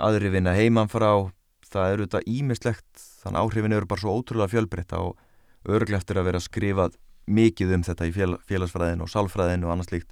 aðri 0.00 0.32
vinna 0.32 0.56
heimann 0.56 0.90
frá. 0.92 1.30
Það 1.72 1.92
eru 1.92 2.08
þetta 2.08 2.24
ímislegt 2.28 3.04
þannig 3.22 3.44
áhrifin 3.44 3.76
eru 3.76 3.88
bara 3.88 4.02
svo 4.02 4.16
ótrúlega 4.18 4.52
fjölbreytta 4.52 5.00
og 5.00 5.20
örglega 5.68 6.02
eftir 6.02 6.18
að 6.20 6.28
vera 6.28 6.40
skrifað 6.42 6.98
mikið 7.30 7.76
um 7.76 7.84
þetta 7.86 8.08
í 8.08 8.12
fél, 8.12 8.34
félagsfræðin 8.44 9.04
og 9.04 9.08
sálfræðin 9.08 9.62
og 9.64 9.72
annars 9.72 9.92
líkt 9.94 10.10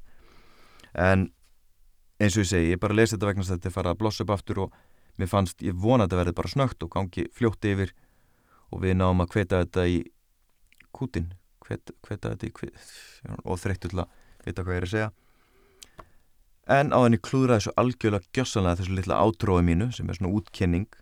en 0.94 1.30
eins 2.20 2.36
og 2.36 2.44
ég 2.44 2.50
segi, 2.50 2.70
ég 2.74 2.80
bara 2.80 2.96
lesi 2.96 3.16
þetta 3.16 3.30
vegna 3.30 3.44
að 3.46 3.52
þetta 3.54 3.74
farað 3.74 3.94
að 3.94 4.00
blossa 4.02 4.24
upp 4.24 4.32
aftur 4.34 4.62
og 4.66 4.78
mér 5.20 5.30
fannst, 5.30 5.62
ég 5.62 5.76
vona 5.76 6.04
að 6.04 6.10
þetta 6.10 6.20
verði 6.20 6.36
bara 6.40 6.52
snögt 6.52 6.84
og 6.84 6.92
gangi 6.94 7.26
fljótt 7.36 7.64
yfir. 7.64 7.92
Og 8.70 8.82
við 8.84 8.98
náum 9.00 9.22
að 9.22 9.32
hveta 9.34 9.62
þetta 9.64 9.86
í 9.90 10.02
kútin 10.94 11.32
hveta 11.70 12.34
þetta 12.34 12.70
og 13.44 13.60
þreyttu 13.60 13.90
til 13.90 14.02
að 14.02 14.14
vita 14.46 14.64
hvað 14.64 14.74
ég 14.74 14.80
er 14.80 14.88
að 14.88 14.94
segja. 14.94 15.10
En 16.70 16.92
á 16.94 16.98
þenni 17.02 17.18
klúðra 17.18 17.58
þessu 17.58 17.72
algjörlega 17.80 18.30
gjössanlega 18.36 18.80
þessu 18.80 18.96
litla 18.96 19.20
átrói 19.24 19.62
mínu 19.66 19.90
sem 19.94 20.10
er 20.10 20.18
svona 20.18 20.34
útkenning 20.38 21.00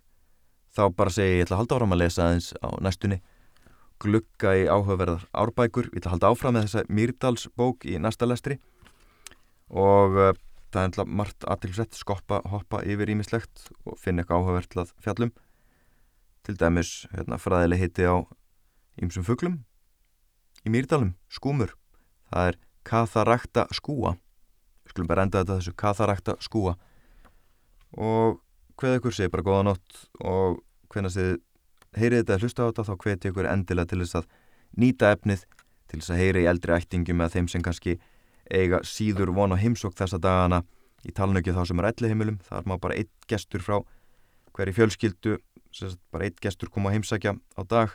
þá 0.72 0.84
bara 0.96 1.12
segi 1.12 1.38
ég, 1.38 1.44
ætla 1.44 1.58
að 1.58 1.62
halda 1.62 1.76
áfram 1.76 1.94
að 1.96 2.02
lesa 2.02 2.24
aðeins 2.24 2.50
á 2.62 2.68
næstunni. 2.84 3.18
Glugga 3.98 4.54
í 4.54 4.66
áhugaverðar 4.70 5.26
árbækur 5.34 5.90
ég 5.90 6.00
ætla 6.00 6.12
að 6.12 6.14
halda 6.16 6.32
áfram 6.32 6.56
með 6.56 6.68
þessa 6.68 6.84
Myrdalsbók 6.98 7.88
í 7.88 7.98
næsta 8.00 8.28
lestri. 8.30 8.58
Og 9.68 10.16
uh, 10.16 10.32
það 10.72 10.80
er 10.80 10.88
ennlega 10.88 11.18
margt 11.20 11.46
aðtilsett 11.48 11.98
skoppa, 11.98 12.40
hoppa 12.48 12.80
yfir 12.86 13.12
ímislegt 13.12 13.68
og 13.84 13.98
finna 14.00 14.22
eitthvað 14.22 14.44
áhugavert 14.44 14.72
til 14.72 14.84
að 14.84 14.94
fjallum 15.04 15.34
til 16.48 16.56
dæmis 16.56 16.92
hérna, 17.12 17.36
fræðileg 17.36 17.82
hitti 17.82 18.08
á 18.08 18.24
ýmsum 19.02 19.26
fugglum 19.26 19.58
í 20.66 20.72
Myrdalum, 20.72 21.14
skúmur. 21.32 21.74
Það 22.32 22.52
er 22.52 22.58
katharakta 22.88 23.66
skúa. 23.74 24.16
Við 24.84 24.94
skulum 24.94 25.10
bara 25.10 25.26
enda 25.26 25.42
þetta 25.42 25.58
þessu 25.58 25.74
katharakta 25.78 26.36
skúa. 26.44 26.76
Og 27.96 28.40
hvað 28.78 28.98
ykkur 28.98 29.16
segir 29.16 29.32
bara 29.32 29.46
góða 29.46 29.66
nótt 29.70 30.02
og 30.20 30.60
hvernig 30.92 31.14
þið 31.14 31.32
heyrið 31.98 32.22
þetta 32.22 32.36
að 32.36 32.44
hlusta 32.44 32.64
á 32.64 32.68
þetta 32.68 32.86
þá 32.88 32.94
hveti 33.04 33.32
ykkur 33.32 33.50
endilega 33.50 33.90
til 33.90 34.00
þess 34.02 34.18
að 34.20 34.28
nýta 34.78 35.12
efnið 35.16 35.44
til 35.88 36.00
þess 36.00 36.12
að 36.12 36.22
heyri 36.22 36.44
í 36.44 36.48
eldri 36.50 36.76
ættingum 36.76 37.22
eða 37.22 37.34
þeim 37.36 37.48
sem 37.48 37.64
kannski 37.64 37.98
eiga 38.48 38.80
síður 38.84 39.32
von 39.36 39.56
á 39.56 39.60
heimsók 39.60 39.96
þessa 39.96 40.20
dagana. 40.20 40.62
Í 41.06 41.12
talnöki 41.14 41.54
þá 41.54 41.62
sem 41.68 41.80
er 41.80 41.92
elli 41.92 42.10
heimilum 42.10 42.40
það 42.44 42.58
er 42.58 42.68
maður 42.68 42.84
bara 42.88 42.98
eitt 42.98 43.28
gestur 43.30 43.62
frá 43.62 43.78
hverju 44.56 44.74
fjölskyldu 44.74 45.36
bara 46.10 46.26
eitt 46.26 46.40
gestur 46.42 46.72
koma 46.72 46.90
að 46.90 46.98
heimsækja 46.98 47.36
á 47.38 47.62
dag 47.68 47.94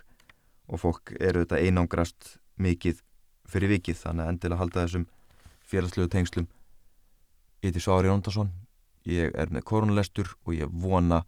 og 0.72 0.80
fólk 0.80 1.12
eru 1.20 1.44
þetta 1.44 1.60
einangrast 1.60 2.38
mikið 2.62 3.02
fyrir 3.50 3.74
vikið 3.76 4.00
þannig 4.00 4.26
að 4.26 4.34
endilega 4.34 4.62
halda 4.62 4.84
þessum 4.86 5.08
félagslegu 5.68 6.12
tengslum. 6.12 6.48
Ég 7.64 7.72
heiti 7.72 7.84
Svári 7.84 8.12
Jóndarsson 8.12 8.52
ég 9.10 9.34
er 9.36 9.52
með 9.52 9.66
koronalestur 9.68 10.30
og 10.46 10.56
ég 10.56 10.70
vona 10.72 11.24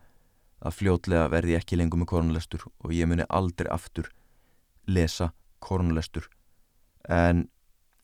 að 0.66 0.78
fljótlega 0.80 1.28
verði 1.32 1.58
ekki 1.58 1.78
lengur 1.80 2.00
með 2.02 2.12
koronalestur 2.14 2.64
og 2.68 2.94
ég 2.96 3.10
muni 3.10 3.28
aldrei 3.28 3.70
aftur 3.72 4.10
lesa 4.88 5.32
koronalestur. 5.60 6.30
En 7.10 7.48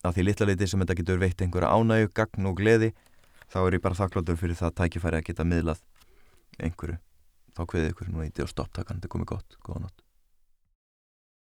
að 0.04 0.18
því 0.18 0.26
litla 0.28 0.50
leiti 0.50 0.68
sem 0.68 0.82
þetta 0.82 0.98
getur 1.00 1.22
veitt 1.22 1.42
einhverja 1.42 1.72
ánægu, 1.72 2.12
gagn 2.14 2.50
og 2.50 2.58
gleði 2.60 2.92
þá 3.52 3.58
er 3.64 3.78
ég 3.78 3.84
bara 3.84 3.98
þakkláttur 3.98 4.38
fyrir 4.40 4.58
það 4.58 4.72
að 4.72 4.78
tækifæri 4.82 5.20
að 5.20 5.26
geta 5.30 5.48
miðlað 5.48 5.82
einhverju. 6.60 6.98
Þá 7.52 7.62
hviðið 7.68 7.92
ykkur 7.92 8.12
nú 8.12 8.24
eitthvað 8.24 8.52
stopptakan, 8.52 9.00
þetta 9.00 9.12
komið 9.12 9.32
gott, 9.34 9.60
góða 9.64 9.86
nátt 9.86 10.08